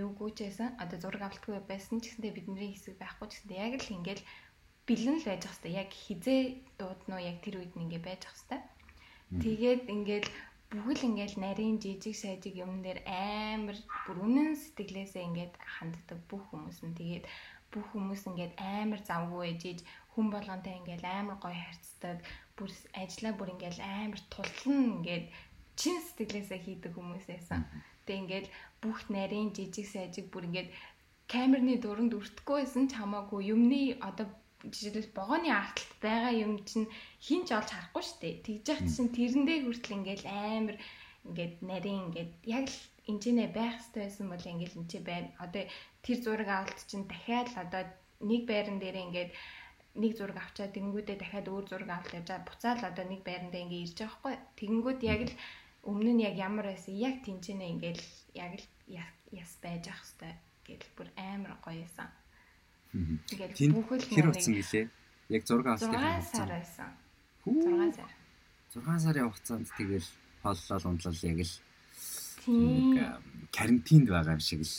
[0.00, 3.94] юу гүйчээсэн одоо зураг авалтгүй байсан ч гэсэндээ бидний хэсэг байхгүй ч гэсэндээ яг л
[3.96, 4.22] ингээл
[4.88, 5.78] бэлэн л байж хэвээр.
[5.82, 6.40] Яг хизээ
[6.80, 8.62] дууднуу яг тэр үед нь ингээ байж хэвээр.
[9.42, 10.28] Тэгээд ингээл
[10.72, 16.78] бүгэл ингээл нарийн жижиг сайжиг юм дээр амар бүр үнэн сэтгэлээсээ ингээд ханддаг бүх хүмүүс
[16.84, 16.96] нь.
[16.96, 17.24] Тэгээд
[17.72, 22.18] бүх хүмүүс ингээд амар завгүй ээжиж хүн болгонтэй ингээд амар гоё харьцдаг.
[22.56, 25.26] Бүр ажиллаа бүр ингээд амар тултална ингээд
[25.80, 27.60] чин сэтгэлээсээ хийдэг хүмүүс байсан.
[28.08, 28.46] Тэгээ ингээд
[28.82, 30.72] бүх нарийн жижиг сайжиг бүр ингээд
[31.32, 34.26] камерны дуранд өртөхгүй байсан ч хамаагүй юмны одоо
[34.72, 36.88] жишээлбэл богооны арталт байгаа юм чинь
[37.26, 38.34] хин ч олж харахгүй шүү дээ.
[38.46, 40.76] Тэгж яхад чинь тэрэндээ хүртэл ингээл амар
[41.28, 45.28] ингээд нарийн ингээд яг л энэчнээ байх хэрэгтэй байсан бол ингээл энэ ч байна.
[45.44, 45.62] Одоо
[46.04, 47.82] тэр зураг авалт чинь дахиад л одоо
[48.30, 49.30] нэг байран дээр ингээд
[50.02, 53.98] нэг зураг авчаад тэгэнгүүтээ дахиад өөр зураг авалт яаж буцаал одоо нэг байрандаа ингээд ирж
[53.98, 54.34] байгаа хгүй.
[54.58, 55.34] Тэгэнгүүт яг л
[55.88, 58.04] өмнө нь яг ямар байсан яг тэнцэнэ ингээл
[58.36, 58.66] яг л
[59.32, 60.36] яс байж ах хэвээр
[60.68, 62.08] гэл бүр амар гоё байсан.
[62.92, 64.86] Тэгээд бүхэл хэр утсан гэлээ?
[65.32, 65.96] Яг 6 авсны
[66.28, 66.92] сар байсан.
[67.44, 68.12] 6 сар.
[68.72, 70.08] 6 сарын хугацаанд тэгэл
[70.44, 71.54] хооллол ундлал яг л
[73.52, 74.76] карантинд байгаа юм шиг л.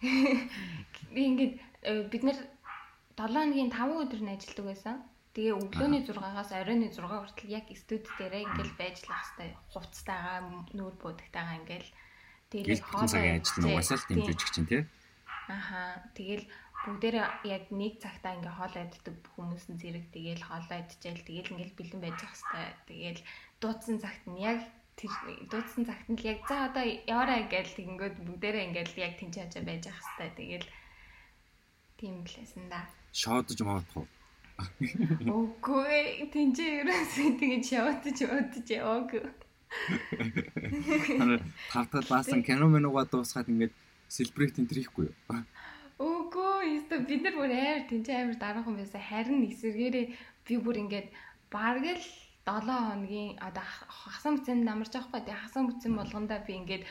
[1.14, 2.38] Би ингээд э, бид нэр
[3.18, 4.96] 7 хоногийн 5 өдөр нь ажилладаг байсан.
[5.30, 9.54] Тэгээ өглөөний 6-аас оройн 6 хүртэл яг студи дээрээ ингээл байж л хэвээр.
[9.70, 10.38] Хувцастайгаа
[10.74, 11.90] нүүр буудагтайгаа ингээл
[12.50, 14.82] тэгэл хоолой ажил нь угаасаа л дэмжиж чинь тий.
[15.46, 16.02] Аха.
[16.18, 16.50] Тэгэл
[16.82, 21.78] бүгдээрээ яг нэг цагтаа ингээ хоол иддэг хүмүүс нь зэрэг тэгээл хоолоо идчихэл тэгээл ингээл
[21.78, 22.76] бэлэн байж ах хэвээр.
[22.90, 23.20] Тэгээл
[23.62, 24.58] дуудсан цагт нь яг
[24.98, 25.12] тэр
[25.46, 29.62] дуудсан цагт нь л яг за одоо яваарай гээл тэгэнгүүт бүгдээрээ ингээл яг тэнцэж хажаа
[29.62, 30.34] байж ах хэвээр.
[30.40, 30.68] Тэгээл
[32.02, 32.82] тийм л байсан да.
[33.14, 34.08] Шоодж маадах уу?
[35.38, 39.22] Үгүй тэнцээ ерөөсөө тэгэж яваадж яваадж яваагүй.
[41.72, 43.74] Тавтал баасан кино мэнуга дуусгаад ингээд
[44.08, 45.16] селебрейт энэ хийхгүй юу?
[46.00, 49.00] Үгүй ёстой бид нар бүр амар тэнцээ амар дараахан байсан.
[49.00, 50.06] Харин эсвэргээрээ
[50.46, 51.08] би бүр ингээд
[51.52, 52.06] бараг л
[52.48, 55.22] 7 хоногийн одоо хасан бүцэнд намарч байгаа хгүй.
[55.22, 56.84] Тэгээ хасан бүцэн болгондоо би ингээд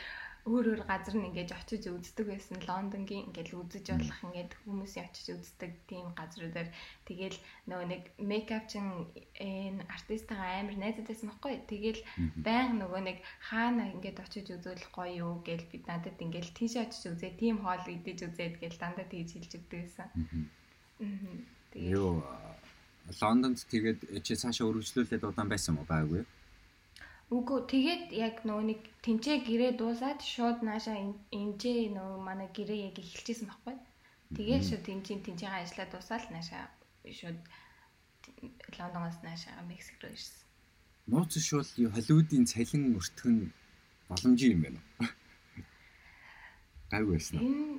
[0.48, 2.56] өөр өөр газар нь ингэж очиж үздэг байсан.
[2.64, 6.68] Лондонгийн ингээл үзэж болох ингээд хүмүүсийн очиж үздэг тийм газруудаар
[7.04, 7.36] тэгэл
[7.68, 11.54] нөгөө нэг мейкап чин энэ артистаа амар найзад байсан байхгүй.
[11.68, 12.00] Тэгэл
[12.40, 17.12] баян нөгөө нэг хаана ингээд очиж үзвэл гоё юу гэл бид надад ингээл тийш очиж
[17.12, 20.08] үзээ, тийм хоол идэж үзээд гэл дандаа тэгж хэлж өгдөг байсан.
[21.72, 22.24] Тэгээ юу
[23.20, 26.28] Лондонд тэгээд чи цаашаа өргөжлүүлээд удаан байсан уу байгаагүй юу?
[27.30, 30.98] Үгүй тэгээд яг нөгөө нэг тэнцээ гэрээ дуусаад шууд наашаа
[31.30, 33.76] энэжээ нөгөө манай гэрээ яг эхэлчихсэн байхгүй.
[34.34, 36.66] Тэгээд шууд тэнцээ тэнцээгээ ажиллаа дуусаад наашаа
[37.06, 37.38] шууд
[38.78, 40.42] Лондоноос наашаа Мексик руу ирсэн.
[41.06, 43.54] Нууц шууд Холливуудын цалин өртгөх нь
[44.10, 45.06] боломжтой юм байна уу?
[46.90, 47.78] Гайгүй байсан уу?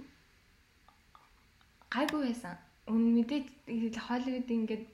[1.91, 2.55] Гайгүй байсан.
[2.87, 4.85] Үн мэдээж Холливуд ингээд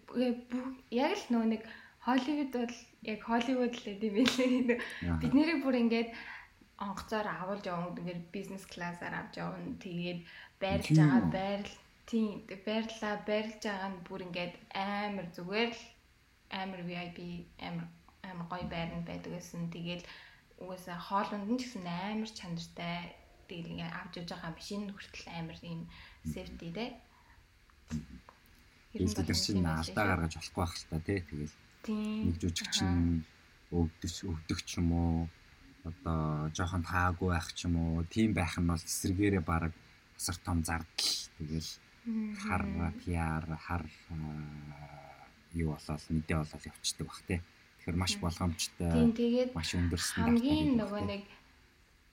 [0.89, 1.63] яг л нөгөө нэг
[2.08, 4.80] Холливуд бол яг Холливуд л гэдэг юм билээ.
[5.20, 6.10] Бид нэрийг бүр ингээд
[6.80, 9.76] онгоцоор авалж явна ингээд бизнес классаар авч явна.
[9.84, 10.20] Тэгээд
[10.63, 11.76] байрлаж байгаа байрал
[12.08, 15.84] тийм байрлаа байрлаж байгаа нь бүр ингээд амар зүгээр л
[16.56, 17.20] амар VIP
[17.60, 17.88] амар
[18.24, 19.67] амар гоё байранд байдаг гэсэн.
[19.76, 20.04] Тэгээд
[20.63, 23.20] угаасаа хоолунд нь ч гэсэн амар чанартай.
[23.52, 25.82] Тэгээд ингээд авч явж байгаа машин хүртэл амар ийм
[26.24, 26.91] safety дээ.
[28.96, 31.20] Бид нар чинь алдаа гаргаж болохгүй байх л та тий.
[31.28, 33.23] Тэгээд нэг жүжигчин
[33.71, 35.17] өвдөж өвдөх ч юм уу?
[35.88, 38.04] Одоо жоохон таагүй байх ч юм уу?
[38.08, 39.71] Тийм байх нь бол эсэргээрээ баг
[40.17, 41.13] асар том зардал.
[41.38, 41.71] Тэгэл
[42.39, 42.63] хар
[43.04, 43.84] пиар хар
[45.54, 47.41] юу болоод мэдээ болоод явцдаг бах те.
[47.80, 48.91] Тэгэхээр маш болгоомжтой.
[49.56, 51.23] Маш өндөр стандарт хамгийн нөгөө нэг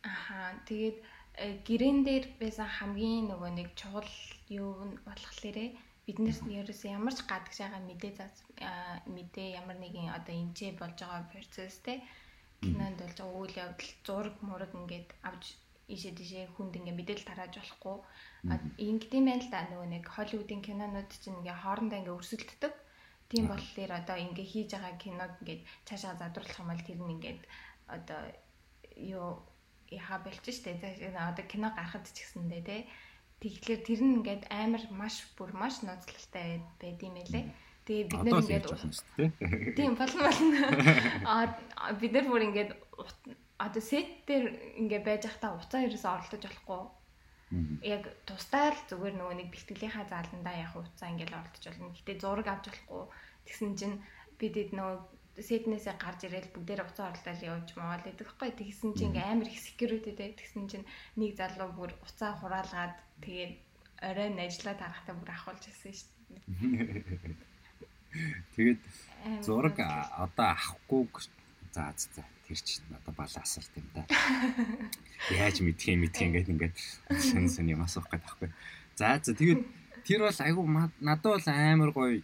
[0.04, 0.98] аха тэгээд
[1.40, 4.12] э, гэрэн дээр байсан хамгийн нөгөө нэг чухал
[4.48, 5.70] юу нь болохлээрээ
[6.06, 8.34] биднээс ерөөсөө ямар ч гадагш байгаа мэдээ заз
[9.16, 12.04] мэдээ ямар нэгэн одоо эмчээ болж байгаа процесс те
[12.60, 15.44] кинонд болж байгаа үйл явдал зураг мураг ингээд авч
[15.88, 17.96] ийшээ тийшээ хүнд ингээд мэдээлэл тарааж болохгүй.
[18.88, 22.74] Ингэдэм байл та нөгөө нэг Холливуудын кинонууд чинь ингээд хоорондоо ингээд өрсөлддөг.
[23.28, 27.40] Тийм болохоор одоо ингээд хийж байгаа киног ингээд цаашаа задруулах юм бол тэр нь ингээд
[27.96, 28.20] одоо
[28.96, 29.28] юу
[29.92, 30.80] яха болчих штэ.
[31.12, 32.76] Одоо кино гарахад ч гэсэндээ те
[33.44, 37.44] Тэгэхээр тэр нь ингээд амар маш бүр маш ноцлолтой байд юм байлээ.
[37.84, 38.66] Тэгээ бид нэр ингээд
[39.76, 40.58] тийм болно болно.
[41.28, 42.72] Аа бид нар бүр ингээд
[43.60, 46.82] одоо сет дээр ингээд байж байхдаа уцаа ерөөсөө оролдож болохгүй.
[47.84, 51.92] Яг тусдаа л зүгээр нөгөө нэг бэлтгэлийнхаа зааландаа яг уцаа ингээл оролдож болно.
[51.92, 53.02] Гэтэ зураг авч болохгүй.
[53.44, 53.96] Тэгсэн чинь
[54.40, 54.96] бидэд нөгөө
[55.34, 58.50] Сиднейсээ гарч ирээл бүгдээр уцаа оролдоод явж магаал гэдэг хгүй.
[58.54, 60.30] Тэгсэн чинь ингээм амар их securityтэй.
[60.38, 60.86] Тэгсэн чинь
[61.18, 63.52] нэг залуу бүр уцаа хураалгаад тэгээд
[63.98, 67.34] оройн ажиллаад харахтаа бүр ахуулж ирсэн шүү дээ.
[68.54, 68.80] Тэгээд
[69.42, 71.02] зураг одоо авахгүй
[71.74, 74.06] за за тэр чинь одоо бала асуулт юм да.
[75.34, 76.74] Яаж мэдх юм мэдх ингээд ингээд
[77.10, 78.50] сэн сэн юм асуух гээд байхгүй.
[78.94, 79.62] За за тэгээд
[80.06, 80.62] тэр бол айгу
[81.02, 82.22] надад бол амар гоё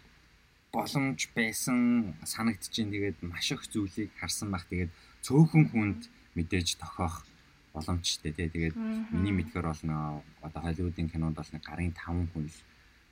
[0.72, 2.90] боломж байсан санагдчихээн.
[2.94, 4.64] Тэгээд маш их зүйлийг харсан баг.
[4.70, 4.90] Тэгээд
[5.26, 6.00] цөөхөн хүнд
[6.34, 7.26] мэдээж тохиох
[7.74, 8.48] боломжтой тий.
[8.48, 8.76] Тэгээд
[9.10, 9.82] миний мэдгээр бол
[10.42, 12.58] одоо Холливуудын кинонд бол нэг гарын 5 хүн л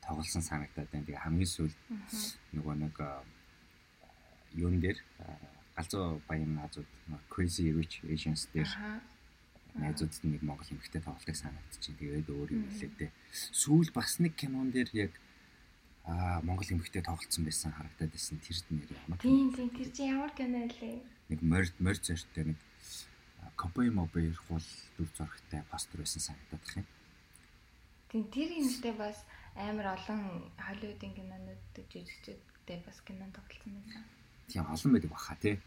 [0.02, 1.06] тоглосон санагдаад байна.
[1.06, 1.76] Тэгээ хамгийн сүүлд
[2.54, 2.94] нөгөө нэг
[4.54, 4.98] юун дээр
[5.76, 6.88] галзуу баян наазууд
[7.30, 8.70] Crazy Rich Asians дээр
[9.78, 11.98] найзуудад нэг Монгол эмэгтэй тоглолтыг санагдчихээн.
[11.98, 13.10] Тэгээд өөр юм хэлээ дээ.
[13.54, 15.12] Сүүл бас нэг кинон дээр яг
[16.08, 20.32] аа Монгол эмэгтэй тоглолцсон байсан харагдаад байсан тэр нэр ямар тийм тийм тэр чинь ямар
[20.32, 22.58] кино лээ нэг морд морд зортой нэг
[23.60, 24.64] копой мобер хул
[24.96, 26.86] дүр зурагтай постэр байсан санагдаад их юм
[28.08, 29.20] тийм тэр юмштэй бас
[29.58, 34.02] амар олон Холливуудын кинонууд жүжигчдтэй бас кинонд тоглолцсон байсан.
[34.48, 35.58] Тийм олон байдаг баха тий.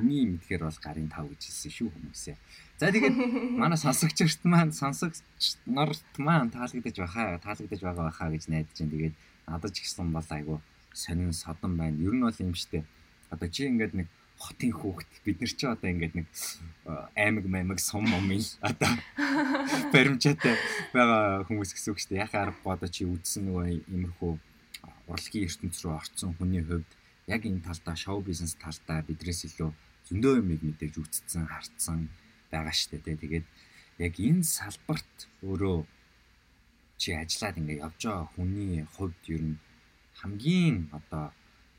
[0.00, 2.36] Миний мэдгээр бол гарын 5 гэж хэлсэн шүү хүмүүсээ.
[2.80, 3.16] За тэгээд
[3.60, 5.22] манай сонсогчдод маань сонсогч
[5.68, 8.92] нарт маань таалагдаж байхаа таалагдаж байгаа байхаа гэж найдаж байна.
[8.96, 9.14] Тэгээд
[9.46, 10.60] надад ч гэсэн бол айгу
[10.92, 11.98] сонин содон байна.
[11.98, 12.84] Ер нь бол юм штэ.
[13.30, 16.26] Одоо чи ингээд нэг хотын хүүхэд бид нар ч одоо ингээд нэг
[17.14, 18.90] аймаг маймаг сум момын одоо
[19.94, 20.54] баримжаатай
[20.94, 22.24] байгаа хүмүүс гэсэн үг дээ.
[22.26, 24.32] Яхаа аргагүй одоо чи үдсэн нөгөө иймэрхүү
[25.10, 26.90] урлагийн ертөнц рүү орцсон хүний хувьд
[27.26, 29.70] яг энэ талдаа шоу бизнес талдаа бидрээс илүү
[30.08, 32.08] зөндөө юмыг мэдээж үтцсэн, харцсан
[32.52, 33.00] байгаа штэ.
[33.00, 33.46] Тэгээд
[33.98, 35.78] яг энэ салбарт өөрөө
[37.04, 39.60] чи ажиллаад ингээ явж байгаа хүний хувьд ер нь
[40.20, 41.24] хамгийн одоо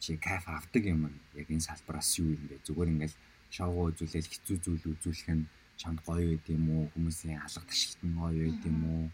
[0.03, 1.01] чи кайф авдаг юм
[1.41, 2.61] яг энэ салбараас юу юм бэ?
[2.65, 3.17] Зүгээр ингээл
[3.55, 5.49] шоу үзүүлэл хэцүү зүйл үзүүлэх нь
[5.81, 6.83] чамд гоё байд юм уу?
[6.93, 9.05] Хүмүүсийн алга ташилт нь гоё байд юм уу?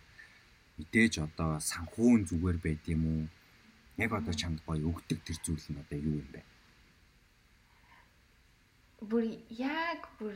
[0.76, 3.24] Мэдээж одоо санхүүн зүгээр байд юм уу?
[3.98, 6.42] яг одоо чамд гоё өгдөг тэр зүйл нь одоо юу юм бэ?
[9.10, 10.36] Бүр яг бүр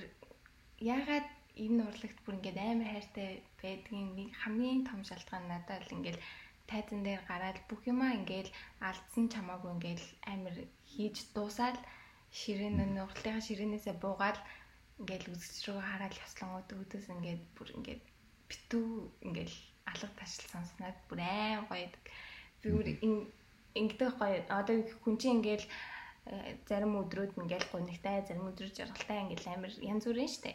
[0.80, 1.28] ягаад
[1.64, 3.30] энэ урлагт бүр ингээд амар хайртай
[3.62, 6.20] байдгийн нэг хамгийн том шалтгаан надад л ингээд
[6.70, 8.48] тайзан дээр гараад бүх юмаа ингээд
[8.88, 10.02] алдсан чамаагүй ингээд
[10.34, 10.56] амар
[10.92, 11.78] хийж дуусаад
[12.40, 14.38] ширээн нь урлагийнхаа ширээнээсээ буугаад
[15.00, 18.04] ингээд үзэж рүү хараад яслангууд өөдөөс ингээд бүр ингээд
[18.50, 18.88] битүү
[19.28, 19.52] ингээд
[19.92, 21.88] алга ташил сонсноод бүр айн гоё.
[22.62, 22.88] Би бүр
[23.80, 25.66] ингэдэг гоё одоо хүн чинь ингээл
[26.32, 30.52] э, зарим өдрүүд ингээл гонигтай зарим өдрүүд жаргалтай ингээл амар янз бүрийн штэ.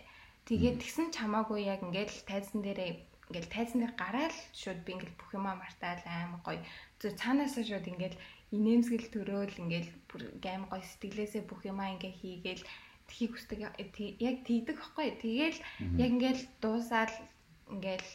[0.51, 5.31] Тэгээд тэгсэн чамаагүй яг ингээл тайзан дээрээ ингээл тайзан дээр гараад шууд би ингээл бүх
[5.39, 6.59] юмаа мартаал амар гоё.
[6.99, 8.19] Зөв цаанаасаа шууд ингээл
[8.51, 12.67] инээмсгэл төрөөл ингээл бүр гайм гоё сэтгэлээсээ бүх юмаа ингээ хийгээл
[13.07, 15.09] тхийг хүсдэг яг тийдэг байхгүй.
[15.23, 15.59] Тэгээл
[16.03, 17.15] яг ингээл дуусаал
[17.71, 18.11] ингээл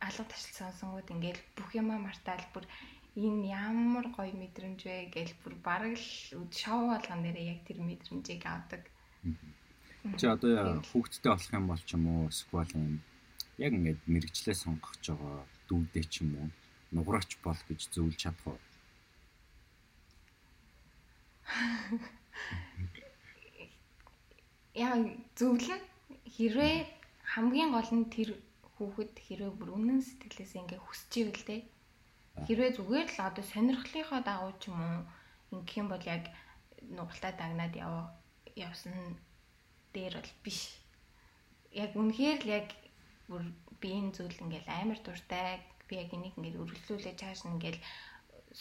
[0.00, 2.64] алга ташил сонсонгууд ингээл бүх юмаа мартаал бүр
[3.12, 8.40] энэ ямар гоё мэдрэмж вэ гэж бүр бараг л шоу болгон дээрээ яг тэр мэдрэмжийг
[8.48, 8.88] авдаг.
[10.18, 13.00] Чи одоо хүүхдтэй болох юм бол ч юм уу эсвэл
[13.58, 16.48] яг ингээд мэрэгчлээ сонгох ч байгаа дүүдээ ч юм уу
[16.94, 18.60] нугараач бол гэж зөвлөж чадах уу?
[24.86, 24.94] Яа
[25.38, 25.82] зөвлөн
[26.34, 26.76] хэрвээ
[27.32, 28.30] хамгийн гол нь тэр
[28.78, 31.56] хүүхэд хэрвээ бүр үнэн сэтгэлээс ингээ хүсч ивэл те
[32.46, 35.02] Хэрвээ зүгээр л одоо сонирхлынхоо дагуу ч юм уу
[35.58, 36.30] ингэх юм бол яг
[36.96, 37.94] нугалтаа дагнаад яв
[38.54, 38.94] явсан
[39.98, 40.60] дээр бол биш.
[41.84, 42.68] Яг үнэхээр л яг
[43.28, 43.42] бүр
[43.82, 45.58] биеийн зүйл ингээл амар дуртай
[45.88, 47.80] би яг энийг ингээд өргөлүүлээ чааш ингээл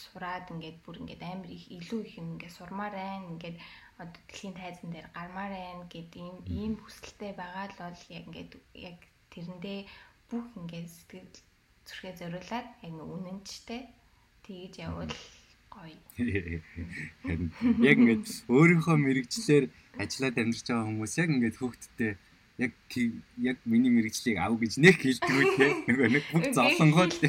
[0.02, 3.58] сураад ингээд бүр ингээд амар их илүү их юм ингээд сурмаар байна ингээд
[4.02, 8.52] одоо дэлхийн тайзан дээр гармаар байна гэд ийм ийм хүсэлтэй байгаа л бол яг ингээд
[8.90, 8.98] яг
[9.32, 9.80] тэрэндээ
[10.30, 11.30] бүх ингээд сэтгэл
[11.88, 13.82] зүрхээ зориулаад яг үнэнчтэй
[14.44, 15.14] тэгж явбал
[15.78, 16.62] гоё.
[17.86, 19.64] Яг ингээд өөрийнхөө мэрэгчлэр
[20.02, 22.12] ажиллаад амьдарч байгаа хүмүүс яг ингээд хүүхдтэй
[22.58, 22.74] яг
[23.38, 25.46] яг миний мэрэгчлийг ав гэж нэг хэлдэг үү
[25.94, 27.22] нөгөө нэг бүх зовлонгоо л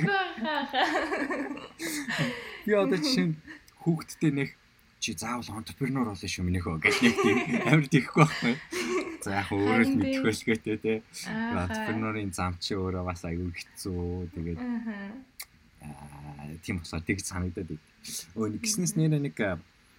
[2.64, 3.36] би одоо жишээ нь
[3.84, 4.50] хүүхдтэй нэг
[5.00, 8.54] чи заавал entrepreneur болно шүү минийхөө гэж нэг тийм амар тийхгүй байхгүй.
[9.22, 10.94] За яг өөрөө л мэдэх байлгээтэй те.
[11.28, 14.32] Entrepreneur-ийн зам чи өөрөө бас аюу хэцүү.
[14.34, 14.60] Тэгээд
[16.62, 17.82] тийм болохоор тэг санагдаад байд.
[18.34, 19.36] Өө нэг гиснээс нэр нэг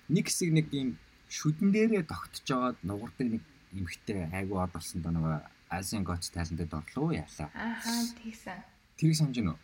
[0.09, 0.97] нэг хэсэг нэг юм
[1.29, 6.73] шүдэн дээрээ тогтож жагаад нугардаг нэг эмхтэй айгу од болсон доо нэг Asian Got Talent-д
[6.73, 7.49] орлоо яалаа.
[7.53, 8.57] Ахаа тэгсэн.
[8.97, 9.61] Тэрийг санаж байна уу?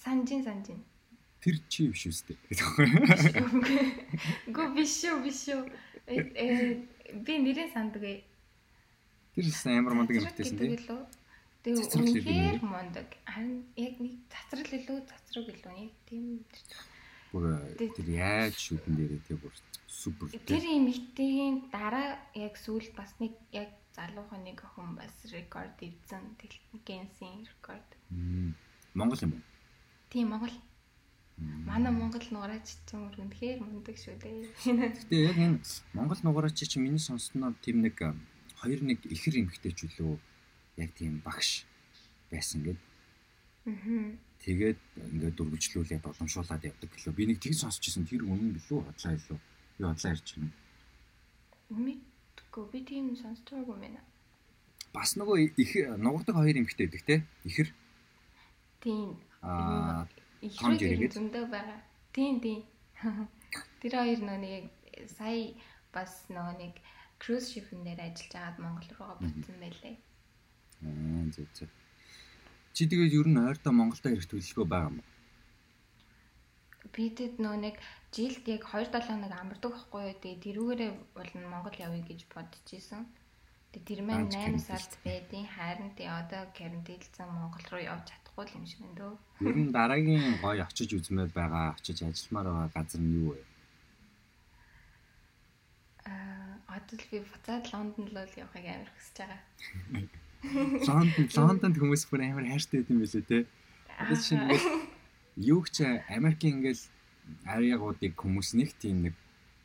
[0.00, 0.80] Санжин санжин.
[1.44, 2.36] Тэр чи биш үстэй.
[4.48, 5.60] Гү биш шүү биш шүү.
[6.08, 6.80] Э
[7.12, 8.24] би нэрээ санддаг.
[9.36, 10.80] Тэр амар мундаг юм хэлсэн тийм.
[11.60, 13.08] Тэгээ үнэхээр мундаг.
[13.76, 16.40] Яг нэг цацрал илүү цацраг илүү нэг тийм
[17.30, 19.52] бүр тэр яаж шүдэн дээрээ тэр бүр
[19.84, 20.32] супер.
[20.48, 26.24] Тэр юм ихтийн дараа яг сүүл бас нэг яг залуухан нэг охин бас рекорд ивзэн
[26.88, 27.88] генсийн рекорд.
[28.96, 29.44] Монгол юм уу?
[30.08, 30.56] Тийм Монгол.
[31.68, 34.48] Манай Монгол нугараач чинь үнэхээр мундаг шүү дээ.
[34.96, 35.60] Гэтэ яг энэ
[35.92, 38.00] Монгол нугараач чинь миний сонссноор тийм нэг
[38.60, 40.29] хоёр нэг ихэр эмхтэйч үлээ
[40.80, 41.64] яг тийм багш
[42.30, 42.80] байсан гэд.
[43.66, 44.16] Аа.
[44.40, 47.12] Тэгээд ингээд дургжлүүлээ боломжуулаад явдаг гэлөө.
[47.12, 49.38] Би нэг тийг сонсчихсан тэр үнэн билүү хотлаа илүү.
[49.76, 50.52] Би хотлаа ярьж байна.
[51.68, 54.00] Мэдгүй би тийм сонсдоогүй юм байна.
[54.96, 57.16] Бас нөгөө их нугардаг хоёр эмхтэй байдаг те.
[57.44, 57.68] Ихэр.
[58.80, 59.20] Тийм.
[59.44, 60.08] Аа
[60.40, 61.80] жирэгэд зөндөө байгаа.
[62.16, 62.64] Тийм тийм.
[63.84, 64.64] Тэр хоёр нөө нэг
[65.12, 65.52] сая
[65.92, 66.74] бас нөгөө нэг
[67.20, 70.00] cruise ship-н дээр ажиллаж агаад Монгол руугаа буцсан байлээ.
[70.00, 70.09] Аа
[70.80, 71.68] зөв зөв.
[72.74, 75.08] Чи тэгээд ер нь ойртоо Монголдо ирэх төлөвлөгөө байгаа юм уу?
[76.94, 77.76] Бидэд нөө нэг
[78.14, 80.16] жилд яг 2-7 хоног амардаг байхгүй юу?
[80.22, 83.04] Тэгээд тэрүүгээрээ бол Монгол явъя гэж бодож исэн.
[83.70, 88.64] Тэгээд тэр маань 8 сард байдیں۔ Харин тий одоо карантинлцсан Монгол руу явж чадахгүй юм
[88.66, 89.14] шиг байна дөө.
[89.50, 93.42] Ер нь дараагийн гоё очиж үзмээр байгаа, очиж ажилламаар байгаа газар нь юу вэ?
[96.10, 99.40] Аа, одоо л би буцаад Лондонд л явахыг амар хүсэж байгаа.
[100.42, 103.38] Лондон, Лондонд хүмүүс бүр амар хайртай байт юм билээ те.
[104.00, 104.68] Одоо чинь ингээл
[105.36, 106.84] юу ч Америкийн ингээл
[107.44, 109.14] ариагуудыг хүмүүс нэг тийм нэг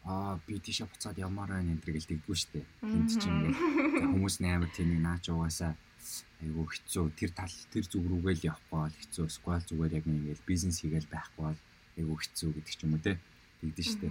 [0.03, 2.67] аа би тийшээ буцаад явмаар байна энэ төр гэлдэгдгүй штэ.
[2.83, 5.73] Тэнд чинь ингээл хүмүүс амар тийм нэг наач угаасаа
[6.43, 10.41] айгу хэцүү тэр тал тэр зүг рүүгээ л явахгүй бол хэцүү сквал зүгээр яг ингээд
[10.45, 11.59] бизнес хийгээл байхгүй бол
[11.97, 13.17] айгу хэцүү гэдэг ч юм уу те
[13.63, 14.07] тэгдэж штэ.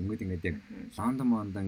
[0.00, 0.56] Тэнгүүд ингээд яг
[0.98, 1.66] Лондон Мондон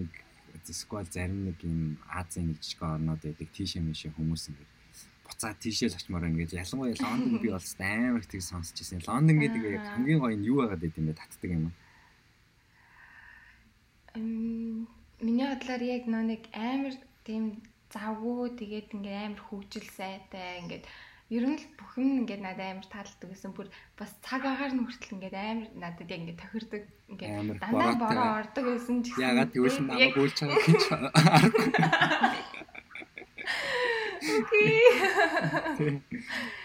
[0.66, 4.72] сквал зарим нэг юм Азийн нэг жижиг орнууд байдаг тийшээ мэшээ хүмүүс ингээд
[5.28, 9.04] буцаа тийшээ л очимоор ингээд ялангуяа Лондон би бол амар их тийг сонсч ирсэн.
[9.06, 11.64] Лондон гэдэг яг хамгийн гоё нь юу байгаад байд юм бэ татдаг юм.
[14.16, 14.88] Эм
[15.20, 16.94] миний бодлоор яг нөө нэг амар
[17.26, 17.44] тийм
[17.92, 20.84] завгүй тэгээд ингээд амар хөвжил сайтай ингээд
[21.28, 23.68] ер нь л бүх юм ингээд надад амар таалагддаг гэсэн бүр
[24.00, 28.64] бас цаг агаар нь хүртэл ингээд амар надад яг ингээд тохирдог ингээд дандаа бороо ордог
[28.64, 30.84] байсан ч гэсэн ягаад тэгвэл намайг үйлч чагаа хинч
[34.38, 36.00] Окей.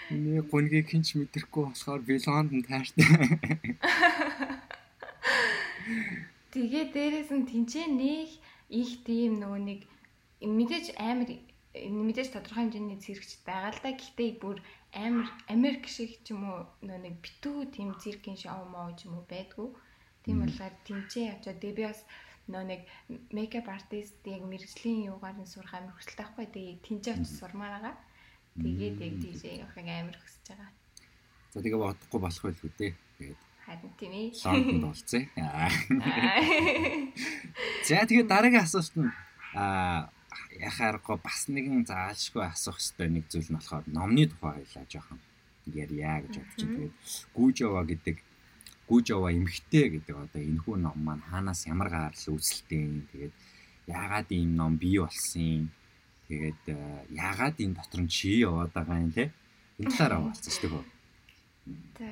[0.09, 3.05] Миний гонгийг хинч мэдрэхгүй болохоор би Лондон таартай.
[6.53, 8.29] Тэгээ дээрээс нь тэнцээ нэг
[8.69, 9.79] их тийм нөгөө нэг
[10.39, 11.29] мэдээж амар
[11.73, 13.97] мэдээж тодорхой хэмжээний цэрэгч байгаа л да.
[13.97, 14.57] Гэхдээ бүр
[14.93, 19.25] амар Америк шиг ч юм уу нэг битүү тийм циркийн шоу моо ч юм уу
[19.25, 19.73] байдгүй.
[20.21, 21.57] Тийм болохоор тэнцээ явчаа.
[21.57, 22.05] Тэгээ би бас
[22.45, 22.81] нөө нэг
[23.33, 26.45] мейкап артист яг мэрэгжлийн юугаар нь сурах амар хүсэлтэй байхгүй.
[26.53, 27.95] Тэгээ тэнцээ очиж сурмаар байгаа.
[28.61, 30.69] Тэгээд яг тийшээ явахыг амар хүсэж байгаа.
[31.53, 32.93] За тэгээ бодохгүй болох байлгүй дээ.
[33.17, 34.27] Тэгээд харин тийм ээ.
[34.45, 35.25] Лондонд болцъя.
[37.81, 39.09] За тэгээ дараагийн асуулт нь
[39.57, 40.13] аа
[40.59, 45.19] яхаарахгүй бас нэгэн заалшгүй асуух хэрэгтэй нэг зүйл нь болохоор номны тухай хоёлаа жоохон.
[45.65, 46.59] Ярья гэж байна.
[46.59, 46.93] Тэгээд
[47.35, 48.17] Гүүжова гэдэг
[48.89, 53.33] Гүүжова эмхтэй гэдэг одоо энэхүү ном маань хаанаас ямар гарал үүсэлтэй тэгээд
[53.87, 55.71] яагаад ийм ном бий болсон?
[56.27, 56.77] Тэгээд э,
[57.11, 59.31] яагаад энэ дотор нь чи яваад байгаа юм те?
[59.79, 60.85] Энэ талаараа болцсон шүү дээ.
[61.99, 62.11] За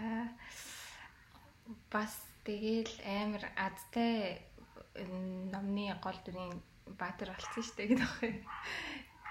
[1.92, 2.14] бас
[2.48, 4.40] тэгэл амар адтай
[5.52, 6.56] номны гол дүрийн
[6.98, 8.32] баатар болсон шүү дээ гэдэг байхгүй.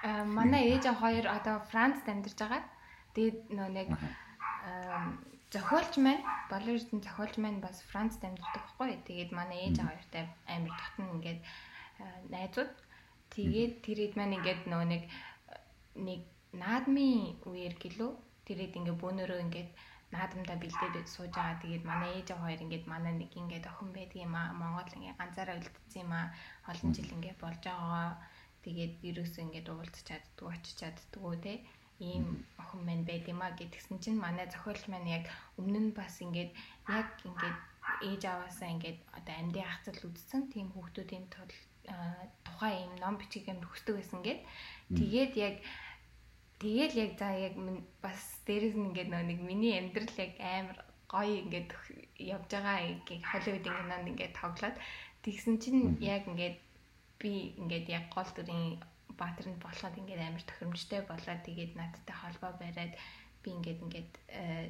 [0.09, 2.63] Аа манай ээж аа хоёр одоо Францд амьдарч байгаа.
[3.15, 3.89] Тэгээд нөө нэг
[5.51, 8.91] зохиолч маань, Болордын зохиолч маань бас Францд амьдардаг байхгүй.
[9.09, 11.41] Тэгээд манай ээж аа хоёртай амар татна ингээд
[12.33, 12.73] найзууд.
[13.35, 15.03] Тэгээд тэр хэд маань ингээд нөө нэг
[15.99, 16.21] нэг
[16.55, 18.11] наадмын үеэр гэлөө
[18.47, 19.71] тэрэд ингээд бөөнөрөө ингээд
[20.15, 21.63] наадамдаа бэлдээд сууж байгаа.
[21.63, 24.51] Тэгээд манай ээж хоёр ингээд манай нэг ингээд охин байдаг юм аа.
[24.61, 26.27] Монгол ингээд ганцаараа үлдсэн юм аа.
[26.71, 28.19] Олон жил ингээд болж байгаа.
[28.65, 31.55] Тэгээд ерөөсөө ингээд уулзч чаддгүй, очиж чаддгүй те.
[32.03, 32.25] Ийм
[32.63, 35.25] охин маань байд юм аа гэдгсэн чинь манай зохиолч маань яг
[35.61, 36.51] өмнө нь бас ингээд
[36.89, 37.59] яг ингээд
[38.11, 41.53] ээж аваасаа ингээд одоо амьдын хацал үзсэн тийм хүүхдүүдийн тул
[42.47, 44.41] тухайн ийм ном бичиг юм хүсдэг байсан гэд.
[44.99, 45.55] Тэгээд яг
[46.61, 47.55] Тэгэл яг за яг
[48.05, 51.71] бас дээрэс нь ингээд нэг миний амьдрал яг амар гоё ингээд
[52.21, 54.77] явж байгаа гэх Холливуудын кинонд ингээд тоглоод
[55.25, 56.57] тэгсэн чинь яг ингээд
[57.21, 58.77] би ингээд яг гол дүрийн
[59.21, 62.93] баатар нь болоход ингээд амар тохиромжтой болоод тэгээд надтай холбоо бариад
[63.43, 64.69] би ингээд ингээд э,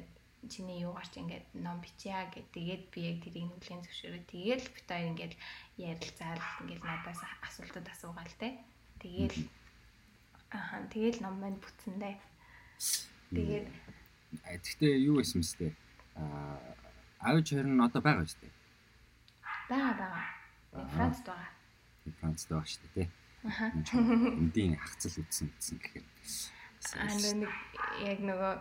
[0.51, 4.87] чиний юугаар ч ингээд ном бичья гэд тэгээд би яг тэрийг нүглийн зөвшөөрөө тэгээл бит
[4.89, 5.33] хоёр ингээд
[5.77, 8.49] ярилцаал ингээд надаас асуултад асуугаал те.
[9.03, 9.37] Тэгээл
[10.51, 12.15] аа тэгээл ном маань бүтсэндээ
[13.35, 13.67] тэгээд
[14.43, 15.75] гэхдээ юу байсан мэт
[16.19, 16.59] аа
[17.27, 18.53] аавч хоёр нь одоо байгаа шүү дээ.
[19.69, 21.51] Байгаа байгаа Францд байгаа.
[22.19, 26.05] Францд байгаа шүү дээ те эндийн хагцал үтсэн гэсэн гэхээр
[27.01, 27.49] аа нэг
[28.05, 28.53] яг нөгөө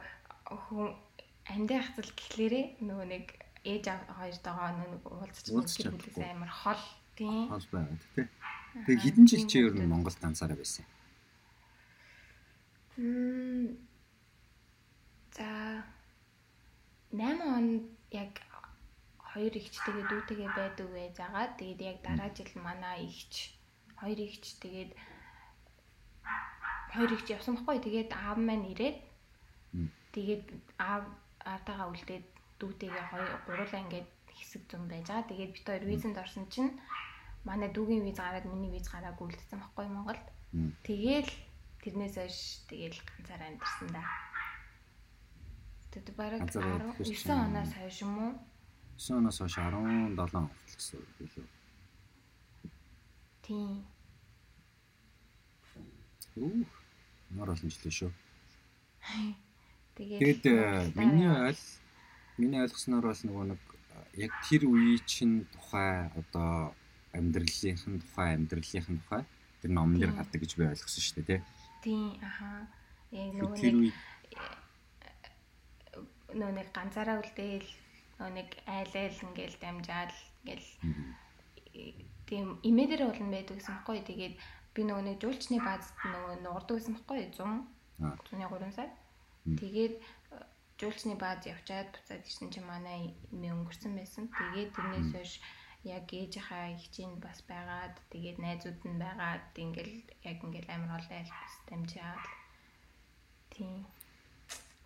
[0.64, 0.88] хүн
[1.52, 3.24] амьдын хацал гэхлээрээ нөгөө нэг
[3.64, 3.84] ээж
[4.16, 5.46] хоёртойгоо нэг уулзч
[5.84, 6.84] гэр бүлээс амар хол
[7.16, 8.26] тийм хол байгаа тий.
[8.86, 10.84] Тэгээ хэдэн жил чи ер нь Монгол ганцаараа байсан?
[10.84, 10.99] юм.
[15.36, 15.84] За
[17.12, 17.66] 8 он
[18.10, 18.32] яг
[19.32, 21.04] хоёр ихчтэйгээ дүүтэйгээ байдаг вэ?
[21.14, 23.54] Загаад тэгээд яг дараа жил манай ихч
[24.00, 24.90] хоёр ихч тэгээд
[26.94, 27.78] хоёр ихч явсан байхгүй.
[27.86, 28.98] Тэгээд аав маань ирээд
[30.14, 30.44] тэгээд
[30.78, 31.04] аав
[31.46, 32.26] аартайгаа үлдээд
[32.58, 35.30] дүүтэйгээ хоёр гурлаа ингээд хэсэг зам байж байгаа.
[35.30, 36.74] Тэгээд бид хоёр визэнд орсон чинь
[37.46, 40.24] манай дүүгийн виз гараад миний виз гараагүй үлдсэн байхгүй Монголд.
[40.86, 41.30] Тэгээл
[41.82, 44.04] тэрнээс хойш тэгээл ганцаараа амьдсан да.
[45.90, 48.32] Тэгээд бараг 19 оноос хойш юм уу?
[48.96, 51.46] 9 оноос хойш 17 хүртэл гэсэн үг лөө.
[53.42, 53.82] Тийм.
[56.36, 56.64] Үу.
[57.34, 58.12] Мөр олон жилээ шүү.
[59.96, 61.62] Тэгээд Тэгээд миний ойл
[62.38, 63.62] миний ойлгосноор бол нөгөө нэг
[64.16, 66.72] яг тэр үеийн чинь тухай одоо
[67.12, 69.22] амьдралынхын тухай амьдралынхын тухай
[69.60, 71.40] тэр номн дээр гардаг гэж би ойлгосон шүү дээ тий.
[72.22, 72.68] Аха.
[73.10, 73.94] Яг нөгөө нэг
[76.30, 77.68] нөгөө нэг ганцаараа үлдээл
[78.18, 80.14] нөгөө нэг айлал ингээл дамжаал
[80.44, 80.68] ингээл
[82.28, 83.98] тийм имэдэр болно байдаг гэсэн баггүй.
[84.06, 84.34] Тэгээд
[84.74, 87.66] би нөгөө нэг жуулчны баазд нөгөө нуурдаг гэсэн баггүй 100
[88.30, 88.90] 103 сар.
[89.60, 90.02] Тэгээд э,
[90.78, 94.30] жуулчны бааз явчаад буцаад ирсэн чинь манай эмээ өнгөрсөн байсан.
[94.30, 95.32] Тэгээд тэрнээс хойш
[95.84, 99.96] яг ээжийнхаа ихчийн бас байгаад тэгээд найзууд нь байгаад ингээл
[100.30, 102.24] яг ингээл амар олон айлс дамжаад.
[103.54, 103.86] Тийм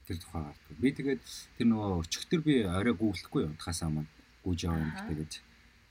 [0.06, 0.76] тэр тухай гардаг.
[0.78, 1.22] Би тэгээд
[1.56, 4.10] тэр нөгөө өчигдөр би орой гуглахгүй унтахаасаа маань
[4.44, 5.32] гүйж яваа юм тэгээд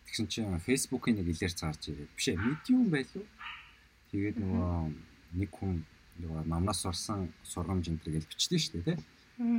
[0.06, 2.14] тэгсэн чинь фэйсбүүкийн нэг илэрч гарч ирээд.
[2.14, 3.26] Биш ээ медиум байлуу.
[4.14, 4.72] Тэгээд нөгөө
[5.42, 5.82] нэг хүн
[6.22, 9.00] нөгөө намнаас сурсан сургамж энэ гэж бичсэн шүү дээ тий.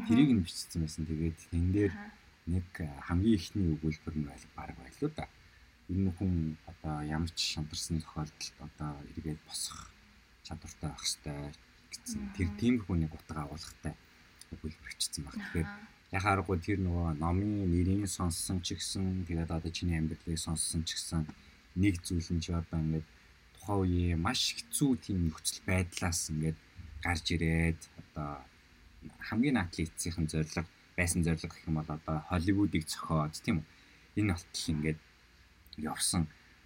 [0.07, 1.03] Тэрийг нь бичсэн байсан.
[1.03, 1.93] Тэгээд энэ дээр
[2.47, 2.69] нэг
[3.07, 5.25] хамгийн ихний өгүүлбэр нь байл баг байлуу да.
[5.89, 9.93] Энэ хүн одоо ямар ч шантарсан тохиолдолд одоо эргээд босох
[10.45, 11.39] чадвартай байх хэрэгтэй
[11.93, 13.95] гэсэн тэр тиймэрхүү нэг утга агуулгатай
[14.53, 15.37] өгүүлбэр бичсэн баг.
[15.41, 15.69] Тэгэхээр
[16.19, 21.25] яхааргүй тэр нөгөө номын нэрийг сонссон ч гэсэн тэгээд одоо чиний амьдралыг сонссон ч гэсэн
[21.81, 23.07] нэг зүйл нь ч одоо ингээд
[23.57, 26.59] тухайн үеийн маш хэцүү тийм нөхцөл байдлаас ингээд
[27.05, 28.31] гарч ирээд одоо
[29.29, 33.67] хамгийн атлетийн зорилго байсан зорилго гэх юм бол одоо Холливуудыг зохиод тийм үү
[34.21, 35.01] энэ болтол ингээд
[35.79, 36.23] явсан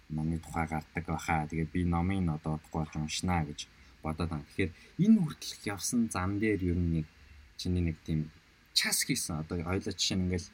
[0.09, 3.59] номны тухай гардаг байхаа тэгээд би номын одоо удахгүй болж уншнаа гэж
[4.03, 4.45] бодоод байна.
[4.47, 4.71] Тэгэхээр
[5.03, 7.07] энэ хүртэлх явсан зам дээр ер нь нэг
[7.59, 8.29] чиний нэг тийм
[8.73, 10.47] час хийсэн одоо хоёлаа жишээ нь ингээл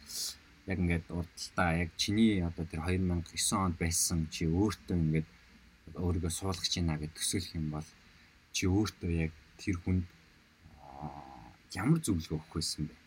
[0.72, 5.28] яг ингээд урдталтаа яг чиний одоо тэр 2009 онд байсан чи өөртөө ингээд
[5.94, 7.88] өөрийгөө суулгach гинэ гэж төсөөлөх юм бол
[8.56, 10.06] чи өөртөө яг тэр хүнд
[11.78, 13.05] ямар зөвлөгөө өгөх байсан бэ?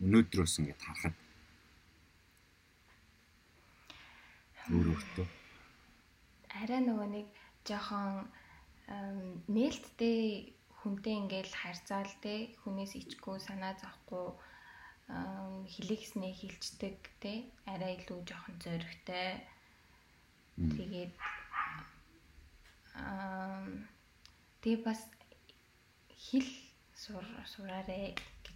[0.00, 1.16] Өнөөдрөөс ингээд харахад
[4.70, 5.26] өөр өөртөө
[6.60, 7.28] арай нөгөө нэг
[7.68, 8.28] жоохон
[9.54, 10.20] нээлттэй
[10.82, 14.26] хүнтэй ингээл харьцаал те хүнээс ичгүй санаа зовхгүй
[15.72, 17.32] хэлийгснээ хилчдэг те
[17.72, 19.40] арай илүү жоохон зоригтой.
[20.58, 21.12] Тэгээд
[23.00, 23.64] Аа
[24.60, 25.00] тэгээ бас
[26.26, 26.50] хэл
[27.02, 28.14] сур сураарэ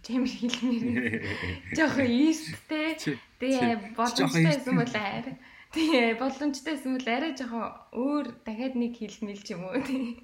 [0.09, 1.23] юм хэлмээр.
[1.77, 2.97] Жохон ийсттэй.
[3.39, 5.35] Тэгээ боломжтой юм бол арай.
[5.71, 10.21] Тэгээ боломжтой юм бол арай жоохон өөр дахиад нэг хэл мэл ч юм уу тий.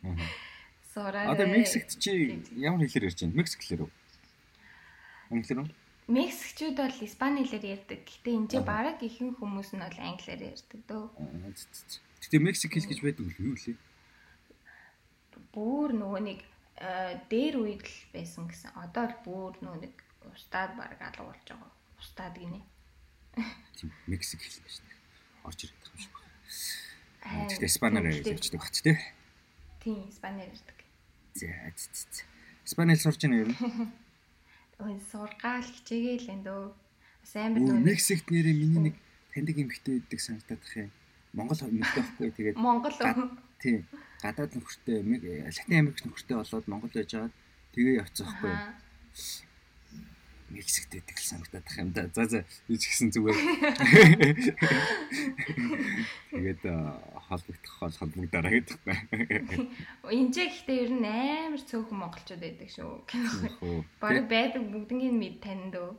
[0.94, 1.32] Сураарэ.
[1.32, 3.38] Одоо Мексикт чи ямар хэлээр ярьж байна?
[3.40, 3.92] Мексик хэлээр үү?
[5.32, 5.70] Англиар үү?
[6.12, 8.00] Мексикчүүд бол испани хэлээр ярьдаг.
[8.04, 11.06] Гэтэ энэ чинь бараг ихэнх хүмүүс нь бол англиар ярьдаг дөө.
[12.20, 13.80] Гэтэ Мексик хэл гэж байдаг үл юу лээ?
[15.52, 16.40] бүр нөгөө нэг
[17.30, 18.74] дээр үед л байсан гэсэн.
[18.74, 19.96] Одоо л бүр нөгөө нэг
[20.34, 21.72] устдад баг алга болж байгаа.
[22.02, 22.62] Устдад гинэ.
[23.78, 24.98] Тийм Мексик хэл шүү дээ.
[25.46, 27.50] Орж ирээд байгаа юм шиг байна.
[27.50, 28.98] Тэгтээ Испаниар ярьдаг бац тий.
[29.80, 30.78] Тийм Испаниар ярьдаг.
[31.38, 32.26] За за.
[32.66, 33.54] Испаниар сурч байна юу?
[34.84, 36.74] Ой сургаал хичээгээл энэ дөө.
[37.22, 38.96] Сайн бид нөгөө Мексикт нэрээ миний нэг
[39.30, 40.92] таньдаг эмэгтэй байдаг санагдаад их юм.
[41.38, 42.96] Монгол эмэгтэй байхгүй тэгээд Монгол
[43.62, 43.86] Тийм
[44.22, 47.32] гадаад нөхөртэй Латин Америк нөхөртэй болоод Монгол байж байгаа
[47.74, 48.54] тэгээ явцсан байхгүй.
[50.52, 52.04] Мексикт байдаг л санагдаад тах юм да.
[52.12, 53.40] За за ийч гисэн зүгээр.
[56.34, 56.64] Тэгээд
[57.30, 59.16] холбогдох хол холбогдороо гэдэг байна.
[60.12, 63.08] Энд ч ихтэй ер нь амар цөөхөн монголчууд байдаг шүү.
[64.04, 65.96] Бараг байдаг бүгднийг мэд танд өө.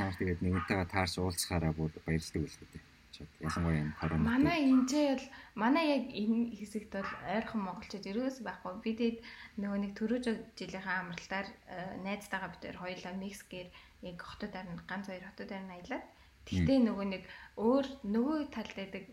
[0.00, 3.44] Хаар тэгээд нэгнтэйгээ таарч уулзахаараа бүр баярлалаа үлдээ.
[3.44, 4.24] Ялангуяа энэ корона.
[4.24, 8.72] Манай энэ ч бол манай яг энэ хэсэгт бол ойрхон монголчууд ерөөс байхгүй.
[8.80, 9.16] Бидэд
[9.60, 10.18] нөгөө нэг түрүү
[10.56, 13.68] жилийнхээ амралтаар э, найзтайгаа бид хоёулаа Мексикээр
[14.08, 16.04] яг хотуудаар нь ганц хоёр хотуудаар нь аялаад
[16.48, 17.22] тэгтээ нөгөө нэг
[17.60, 19.04] өөр нөгөө талд байдаг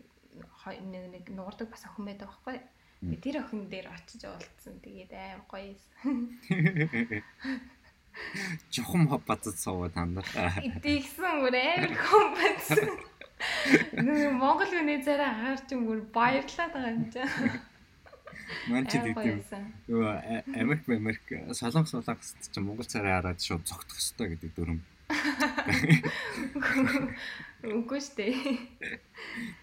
[0.80, 2.58] нэг нэг нуурдаг бас охин байдаг байхгүй.
[3.20, 4.76] Тэр охин дээр очиж уулзсан.
[4.84, 6.40] Тэгээд аим гоё юм.
[8.70, 10.24] Жохом хоп бацад суугаад хандаа.
[10.84, 12.66] Тэгсэн бүр амар компац.
[13.96, 17.28] Нэг Монгол хүний царай хаарч юм бүр баярлаад байгаа юм чаа.
[18.68, 19.44] Манч гэдэг
[19.88, 20.04] юу
[20.54, 21.24] Америк Америк
[21.56, 24.80] солонгос солонгост чинь Монгол царай хараад шууд цогтох хэрэгтэй гэдэг дүрм.
[27.64, 28.34] Үгүй шүү дээ.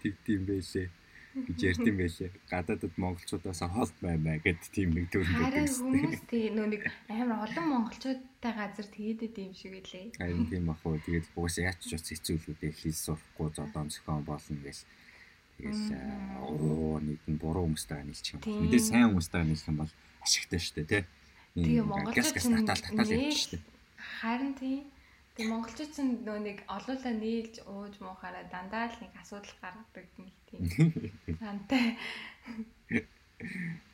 [0.02, 0.88] Тэгтийм байлээ
[1.34, 2.30] гэж ярьд юм байлээ.
[2.48, 5.68] Гадаадд монголчуудаас хол баймаа гэд тийм нэг төр байдаг.
[5.68, 10.16] Хүмүүс тий нөө нэг амар олон монголчуудтай газар тэгээд идэм шиг үлээ.
[10.16, 10.98] Харин тийм ах уу.
[10.98, 14.84] Тэгээд угаасаа яач ч бас хэцүүлүүдээ хэл сурахгүй зодон зохион болно гэл.
[15.58, 15.84] Тэгэл
[16.42, 18.42] оо нэг нь буруу хүмүүстэй нийлчих юм.
[18.46, 21.02] Мэдээ сайн хүмүүстэй нийлэх юм бол ашигтай шүү дээ тий.
[21.58, 23.64] Тэгээ монголчууд татал татал явчих шүү дээ.
[23.98, 24.82] Харин тийм
[25.38, 30.34] Тэгээ монголчууд ч нөө нэг олуулаа нийлж ууж муухаараа дандаа л нэг асуудал гаргадаг нэг
[30.50, 30.66] тийм.
[31.38, 31.94] Сантай.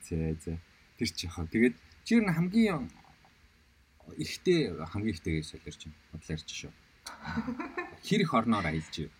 [0.08, 0.56] Зэ зэ.
[0.96, 1.44] Тэр чи хаа.
[1.44, 1.76] Тэгээд
[2.08, 2.88] чи юу хамгийн
[4.16, 5.92] ихтэй хамгийн ихтэй гэж солирч юм.
[6.16, 6.72] Бодлоорч шүү.
[8.08, 9.12] Хэр их орноор аялж юу?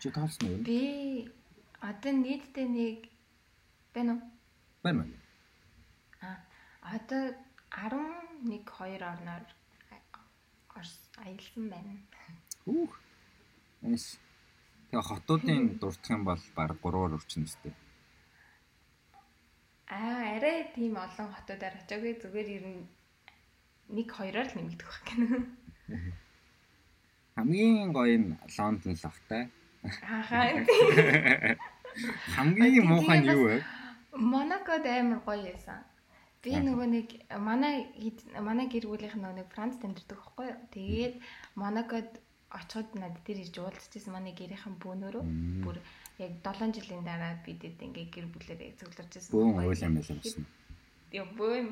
[0.00, 0.64] Чи тоолсон уу?
[0.64, 1.28] Би
[1.76, 3.12] одоо нийтдээ нэг
[3.92, 4.24] байна уу?
[4.80, 5.12] Байна уу?
[6.24, 6.40] А
[6.80, 7.36] одоо
[7.68, 9.44] 11 2 орноор
[10.74, 11.94] аялсан байна.
[12.64, 12.94] Хүүх.
[13.92, 14.18] Эс.
[14.90, 17.72] Тэгээ хотуудын дурдах юм бол баг 3-оор өрчнө өстэй.
[19.88, 22.82] Аа, арай тийм олон хотуудаар очиагүй зүгээр ер нь
[23.92, 25.28] 1 2-оор л нэмэгдэх байх гэнэ.
[27.36, 29.42] Хамгийн гоё нь Лондон л багтай.
[29.84, 30.64] Ахаа.
[32.36, 33.56] Хамгийн муухай нь юу вэ?
[34.12, 35.80] Монакод амар гоё байсан.
[36.42, 37.86] Би нөгөө нэг манай
[38.42, 40.58] манай гэр бүлийнх нөгөө нэг Франц амьдардаг байхгүй юу.
[40.74, 41.14] Тэгээд
[41.54, 42.10] Монакод
[42.50, 45.22] очиход над дээр ирж уулзчихсан манай гэрийнхэн бөөнөрөө
[45.62, 45.78] бүр
[46.18, 49.32] яг 7 жилийн дараа бидэд ингээ гэр бүлээрээ цугларч ирсэн.
[49.32, 50.44] Бөөн уйлан байсан гэсэн.
[51.14, 51.70] Яа бөөн юм.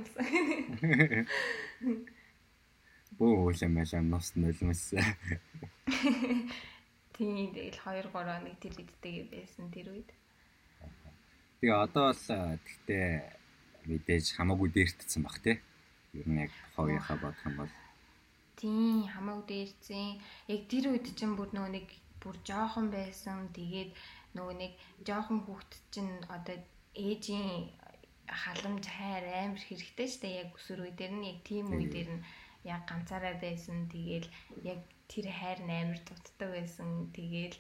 [3.19, 4.95] Бөөн уйлан байсан нус нулимс.
[7.19, 10.11] Тийм тэгэл 2 3 хоног тэр иддэг байсан тэр үед.
[11.59, 12.25] Тэгээ одоо л
[12.65, 13.40] гэхдээ
[13.91, 15.53] мэдээж хамаагүй дээртсэн баг те.
[16.19, 17.73] Ер нь яг ховийнхаа бодох юм бол
[18.61, 20.09] тийм хамаагүй дээрцэн.
[20.55, 21.89] Яг тэр үед чинь бүр нөгөө нэг
[22.23, 23.49] бүр жоохон байсан.
[23.57, 23.91] Тэгээд
[24.37, 24.73] нөгөө нэг
[25.07, 26.57] жоохон хүүхэд чинь одоо
[26.95, 27.73] ээжийн
[28.43, 32.25] халамж хайр амар хэрэгтэй штэ яг өсөр үе дээр нь яг тийм үе дээр нь
[32.69, 33.89] яг ганцаараа байсан.
[33.93, 34.29] Тэгээл
[34.73, 34.81] яг
[35.11, 37.11] тэр хайр нь амар дутдаг байсан.
[37.17, 37.57] Тэгээл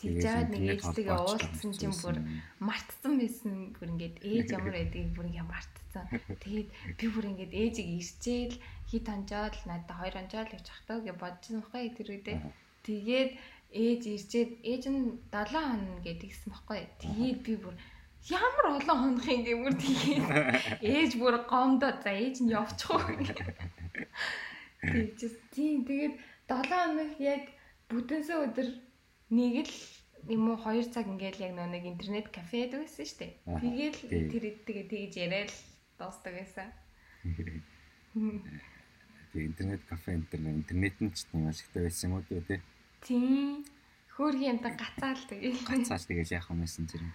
[0.00, 2.16] Тэгж жаад нэг ээжтэйгээ уулзсан чинь бүр
[2.56, 6.04] мартсан байсан бүр ингээд ээж ямар байдгийг бүр ингээд мартсан.
[6.40, 8.56] Тэгээд би бүр ингээд ээжийг ирчээл
[8.88, 12.38] хит онжоод надад хоёр онжоод явж захтаа гэж бодсон байхгүй тэр үедээ.
[12.80, 13.30] Тэгээд
[13.76, 16.80] ээж ирчээд ээж нь 7 хоног гэдгийгсэн байхгүй.
[17.04, 17.76] Тэгээд би бүр
[18.32, 20.26] ямар олон хоног юм гээ бүр тэгээд
[20.80, 23.04] ээж бүр гомдоо за ээж нь явчих уу.
[24.80, 25.20] Тэгж
[25.52, 26.14] тийм тэгээд
[26.48, 27.52] 7 хоног яг
[27.92, 28.68] бүдэнсээ өдөр
[29.30, 29.74] нэг л
[30.28, 33.32] юм уу 2 цаг ингээл яг нэг интернет кафе байдаг байсан шүү дээ.
[33.62, 33.98] Тэгээл
[34.30, 35.52] тэр тэгээ тэгж яриад
[35.98, 36.68] дуустдаг байсан.
[39.32, 42.60] Тэгээ интернет кафе интернет интернет нь ч тийм ашигтай байсан юм уу тий.
[43.06, 43.64] Тийм.
[44.18, 45.64] Хөөргийн юмтай гацаал тэгээ.
[45.64, 47.14] Гацаал тэгээ яах юм мессенжер энэ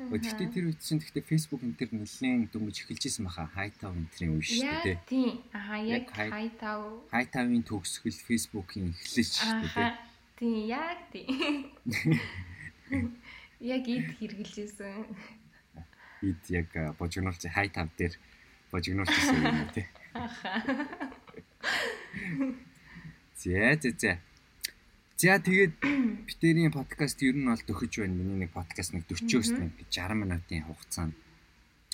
[0.00, 3.52] Гэхдээ тэр үед чинь гэхдээ Facebook энэ төр нэлээд дөнгөж эхэлж исэн баха.
[3.52, 4.96] Энэ төрлийн үе шүү дээ.
[5.04, 5.44] Тийм.
[5.52, 7.04] Аха яг хайтав.
[7.12, 10.09] Хайтавын төгсгөл Facebook-ийн эхлэл шүү дээ.
[10.40, 11.68] Тийм яг тийм.
[13.60, 15.04] Яг ид хэрглэжсэн.
[16.24, 18.16] Ид яг божигнуулч хай тав дээр
[18.72, 19.84] божигнуулчихсан юм тий.
[23.36, 24.16] Зэ зэ зэ.
[25.20, 25.76] За тэгээд
[26.24, 28.16] битэрийн подкаст ер нь бол төхөж байна.
[28.16, 31.12] Миний нэг подкаст нэг 40-оос нэг 60 минутын хугацаанд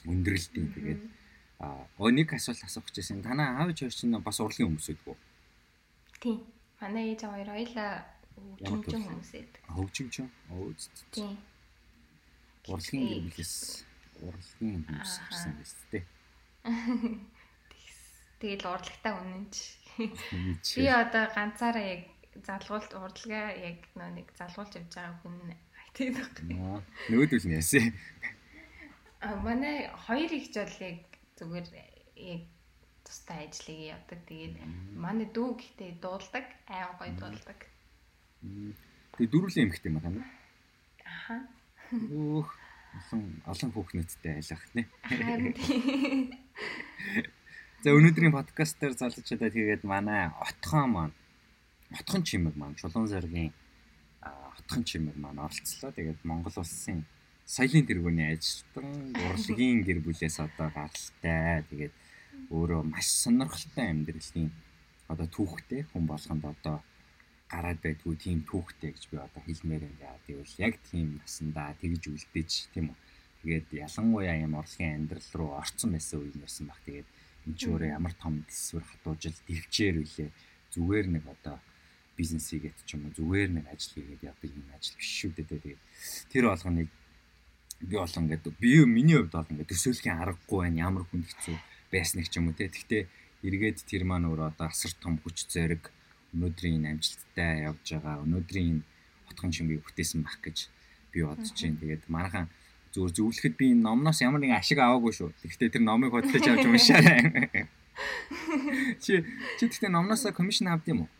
[0.07, 1.03] өндөрлөлтийн тэгээд
[1.67, 1.83] аа
[2.15, 3.27] нэг асуулт асуух гэсэн.
[3.27, 5.19] Танаа аав ээж чинь бас урлагийн хүмүүс үү?
[6.23, 6.47] Тийм.
[6.79, 9.62] Манай ээж хоёр хоёлаа хөгжимчин хүмүүс байдаг.
[9.72, 10.28] Хөгжимчин.
[10.49, 10.95] Зү.
[11.12, 11.37] Тийм.
[12.66, 13.55] Урлагийн гэр бүлээс
[14.20, 16.05] урлагийн хүмүүс гэсэн биз дээ.
[18.41, 19.55] Тэгэл урлагтай үнэнч.
[20.76, 22.03] Би одоо ганцаараа яг
[22.45, 25.57] залгуулт урдлагаа яг нэг залгуулж явж байгаа хүн
[25.97, 26.12] тийм.
[27.09, 27.97] Нөгөөдөл нь яасан.
[29.24, 31.01] А манай хоёр их жол яг
[31.41, 31.66] зүгээр
[32.37, 32.43] яг
[33.07, 34.20] тустай ажлыг явдаг.
[34.28, 34.55] Тэгээд
[34.93, 37.59] манай дүү гэхдээ дуулдаг, айн гоё дуулдаг.
[39.17, 40.25] Тэгээд дөрвөлэн эмхтэй юм байна.
[41.05, 41.37] Аха.
[41.93, 42.49] Өөх
[42.97, 44.83] олон олон хүүхнүүдтэй айлах нэ.
[47.85, 51.15] За өнөөдрийн подкаст дээр залж чадаад тэгээд манай отхон маань
[51.93, 53.53] отхон чимэг маань чулуун зэргийн
[54.23, 55.93] отхон чимэг маань оролцлоо.
[55.93, 57.05] Тэгээд Монгол улсын
[57.47, 61.63] соёлын тэргүүний ажилтан урлагийн гэр бүлээс одоо гаралтай.
[61.71, 61.95] Тэгээд
[62.51, 64.51] өөрөө маш сонирхолтой амьдралын
[65.13, 66.83] одоо түүхтэй хүн болгонд одоо
[67.51, 70.19] гараад байдгүй тийм түүхтэй гэж би одоо хэлмээр байгаа.
[70.27, 72.99] Тэгвэл яг тийм насандаа тэгж үлдээж тийм үү.
[73.43, 76.81] Тэгээд ялангуяа юм урлагийн амьдрал руу орцсон байсан үе нэрсэн баг.
[76.83, 77.09] Тэгээд
[77.47, 80.31] энэ ч өөрөө ямар том төсвөр хатуужил дэрвчээр үлээ
[80.75, 81.57] зүгээр нэг одоо
[82.19, 85.49] бизнес хийгээд ч юм уу зүгээр нэг ажил хийгээд явдаг юм ажил биш шүү дээ
[85.53, 85.81] тэгээд
[86.33, 86.89] тэр болгоныг
[87.87, 91.57] би бол ингээд би миний хувьд бол ингээд төсөөлхийн аргагүй байна ямар хүн хэцүү
[91.93, 93.03] байсныг ч юм уу те гэхдээ
[93.47, 95.93] эргээд тэр маань өөр одоо асар том хүч зэрэг
[96.35, 98.83] өнөөдрийн амжилттай явж байгаа өнөөдрийн
[99.31, 100.59] утгын чимгийг бүтээсэн байх гэж
[101.12, 102.47] би бодож байна тэгээд манайхан
[102.97, 105.31] зүгээр зөвлөхөд би энэ номноос ямар нэгэн ашиг аваагүй шүү.
[105.45, 107.20] Тэгэхдээ тэр номыг хөдлөж авч уншаарай.
[109.05, 109.24] Чи
[109.61, 111.11] чи тэгтээ номноосоо комисшн авд юм уу?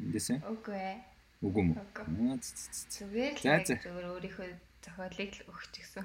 [0.00, 0.40] Эндээсээ?
[0.44, 0.96] Үгүй ээ.
[1.44, 1.74] Үгүй мө.
[1.96, 4.48] Зүгээр л зүгээр өөрийнхөө
[4.84, 6.04] зохиолыг л өгч гисэн.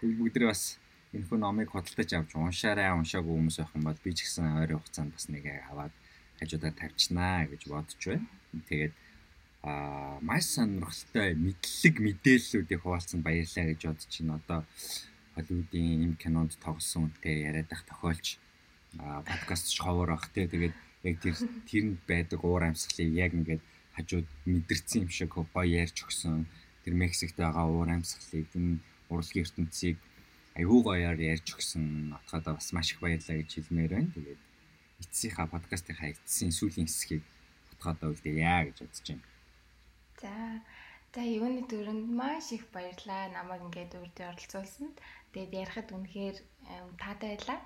[0.00, 0.80] Тэгвэл бүгдрээ бас
[1.12, 4.80] энэ хүн номыг хөдөлж авч уншаарай, уншаагүй хүмүүс байх юм бол би ч гэсэн ойрын
[4.80, 5.92] хугацаанд бас нэг аваад
[6.40, 8.26] хажуудаа тавьчихнаа гэж бодож байна.
[8.68, 8.94] Тэгээд
[9.62, 14.40] а маш сонирхолтой мэдлэг мэдээллүүдийг хуваалцсан баярлалаа гэж бодож байна.
[14.40, 14.60] Одоо
[15.36, 18.40] Холливуудын юм кинонд тоглосон үнтэй яриад байх тохиолж
[18.98, 20.74] подкаст ч ховор бах те тэгээд
[21.06, 21.36] яг тэр
[21.68, 23.62] тэрэнд байдаг уур амьсгалыг яг ингээд
[23.94, 26.48] хажууд мэдэрсэн юм шиг гоё ярьж өгсөн.
[26.82, 28.80] Тэр Мексикт байгаа уур амьсгалыг энэ
[29.12, 29.96] урлагийн ертөнцийг
[30.58, 32.16] аюу гоёар ярьж өгсөн.
[32.18, 34.14] Отгоод бас маш их баярлалаа гэж хэлмээр байна.
[34.16, 34.40] Тэгээд
[35.02, 37.24] эцсийнхаа подкастынхаа эцсийн сүүлийн хэсгийг
[37.72, 39.24] утгаад үлдээе гэж бодож байна.
[40.20, 40.32] За
[41.14, 43.32] за юуны төрөнд маш их баярлаа.
[43.32, 44.96] Намайг ингээд үрдээ оролцуулсанд.
[45.32, 46.36] Тэгээд ярихад үнэхээр
[47.00, 47.60] таатай байлаа.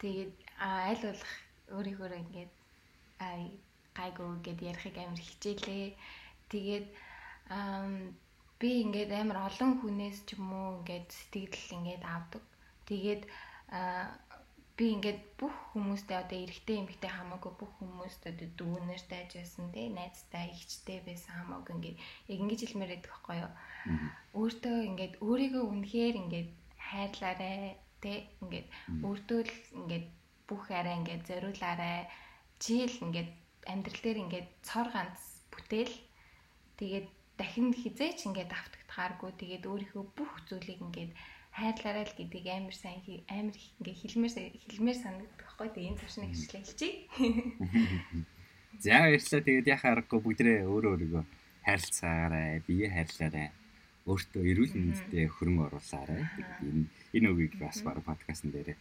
[0.00, 1.32] Тэгээд аль болох
[1.74, 2.52] өөрийнхөө ингээд
[3.98, 5.98] гайгүй гэд ярихыг амар хичээлээ.
[6.52, 6.86] Тэгээд
[8.60, 12.44] би ингээд амар олон хүнээс ч юм уу ингээд сэтгэл ингээд авдаг.
[12.88, 13.22] Тэгээд
[14.80, 20.46] би ингээд бүх хүмүүстэй одоо эрэгтэй эмэгтэй хамаагүй бүх хүмүүстэй одоо дүүнэртэй ажилласан тий найзтай
[20.56, 21.98] ихчтэй байсан хамаагүй ингээд
[22.32, 23.52] яг ингэж хэлмээр байдаг байхгүй юу.
[24.40, 26.50] Өөртөө ингээд өөрийгөө үнэхээр ингээд
[26.88, 28.66] хайрлаарай тий ингээд
[29.04, 29.54] өөртөө л
[29.84, 30.06] ингээд
[30.48, 32.08] бүх арай ингээд зориулаарай.
[32.64, 33.30] Жийл ингээд
[33.68, 35.92] амьдрал дээр ингээд цор ганц бүтээл
[36.80, 41.12] тэгээд дахин хизээч ингээд автагдахааргүй тэгээд өөрийнхөө бүх зүйлийг ингээд
[41.54, 44.34] хайрлаарай л гэдэг амар сайн амар ингээ хэлмээр
[44.70, 45.68] хэлмээр санагддаг байхгүй.
[45.74, 46.92] Тэгээ энэ туршны хэвшлээ хэлчихье.
[48.84, 51.24] За баярлалаа тэгээд яхаа аргагүй бүгдрээ өөрөө өөрийгөө
[51.66, 53.48] хайрлцаагаарай бие хайрлаарай
[54.06, 56.22] өөртөө эрүүл мэндэд хөрөнгө оруулаарай.
[56.62, 56.86] Энэ
[57.18, 58.78] энэ үгийг бас баг подкастн дээр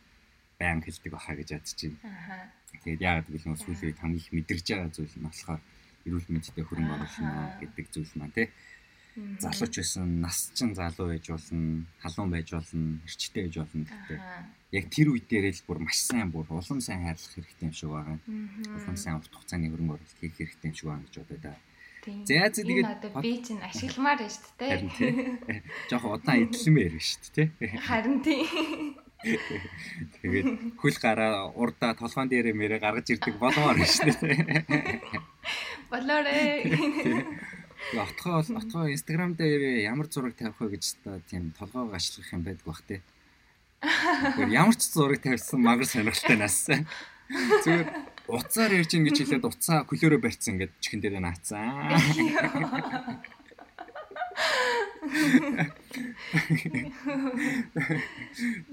[0.62, 2.54] баян хэлдэг баха гэж бодож байна.
[2.86, 5.62] Тэгээд яагаад гэвэл нөө сүүлийн хамгийн их мэдэрч байгаа зүйл нь болохоор
[6.08, 8.48] эрүүл мэндэд хөрөнгө оруулна гэдэг зүйл маань тий
[9.16, 14.20] залууч байсан нас чин залуу байж болно халуун байж болно эрчтэй байж болно гэдэг
[14.72, 17.90] яг тэр үе дээрээ л бүр маш сайн бүр улам сайн хайрлах хэрэгтэй юм шиг
[17.90, 18.18] байгаа.
[18.78, 21.54] Улам сайн урт хугацааны хөрөнгө оруулалт хийх хэрэгтэй юм шиг байна гэж бодоо да.
[22.06, 25.64] За за тэгээд одоо би чинь ашигламаар байна шүү дээ.
[25.90, 27.50] Жохо удаан эдлэмээр байна шүү дээ.
[27.82, 28.42] Харин тий.
[30.22, 34.38] Тэгээд хөл гараа урдаа толгоон дээрээ мэрэ гаргаж ирдэг болмоор байна шүү дээ.
[35.92, 36.64] Болоорой.
[37.94, 42.66] Отгоо отгоо Instagram дээр ямар зураг тавих вэ гэж та тийм толгоо гашлах юм байдаг
[42.66, 43.02] бах те.
[43.82, 46.70] Тэгэхээр ямар ч зураг тавьсан магар сонирхолтой нас.
[47.64, 47.88] Зүгээр
[48.28, 51.66] уцаар ярьж ин гэж хэлээд уцаа көлөөрөө барьцсан ингээд чихэн дээр наацсан.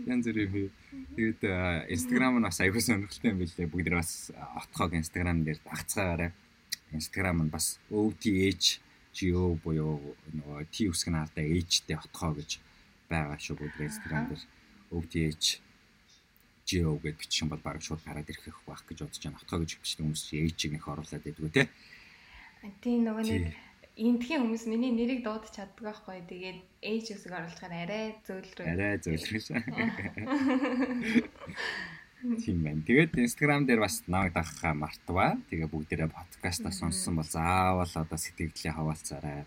[0.04, 0.68] Ян зэрэг би
[1.16, 1.40] тэгээд
[1.88, 3.72] Instagram нь бас аягүй сонирхолтой юм билээ.
[3.72, 4.28] Бүгд бас
[4.60, 6.36] отхог Instagram дээр дагцгаарай.
[6.92, 8.84] Instagram нь бас OTH
[9.16, 12.60] GO буюу нөгөө T үсэг нь ардаа H-тэй отхоо гэж
[13.08, 14.44] байгаа шүү бүгд Instagram дээр
[14.92, 15.46] OTH
[16.68, 19.40] GO гэж бичсэн бол баг шууд гараад ирэх байх гэж бодож байна.
[19.40, 21.72] Отхоо гэж бичсэн хүмүүс H-ийг нэх оруулаад байдгүй те.
[22.84, 23.56] Тийм нөгөө нэг
[23.96, 26.20] энтхийн хүмүүс миний нэрийг дуудаж чаддаг байхгүй.
[26.28, 28.68] Тэгээд H үсэг оруулахаар арай зөөлрөө.
[28.68, 29.56] Арай зөөлрөө.
[32.22, 32.80] Тийм байна.
[32.80, 35.36] Тэгээд Instagram дээр бас намайг дагахаа мартаваа.
[35.52, 39.44] Тэгээ бүгдээрээ подкастаа сонссон бол заавал одоо сэтгэлдээ хаваалцаарай.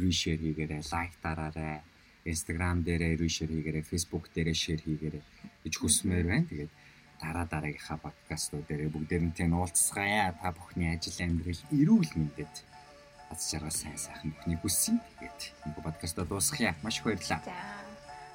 [0.00, 1.84] Reshare хийгээрэй, лайк дараарай.
[2.24, 5.22] Instagram дээрээ reshare хийгээрэй, Facebook дээрээ share хийгээрэй
[5.62, 6.48] гэж хүсмээр байна.
[6.48, 6.72] Тэгээд
[7.20, 10.32] дараа дараагийнхаа подкастууд дээрээ бүгдээрнтэй уулзцгаая.
[10.40, 12.54] Та бүхний ажил амьдрал эрүүл мэндэд
[13.30, 14.96] аз жаргал сайн сайхан бүхний хүсье.
[15.20, 16.72] Тэгээд энэ подкастаа дуусгая.
[16.82, 17.40] Маш их баярлалаа.
[17.44, 17.56] За.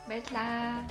[0.08, 0.86] Баярлалаа.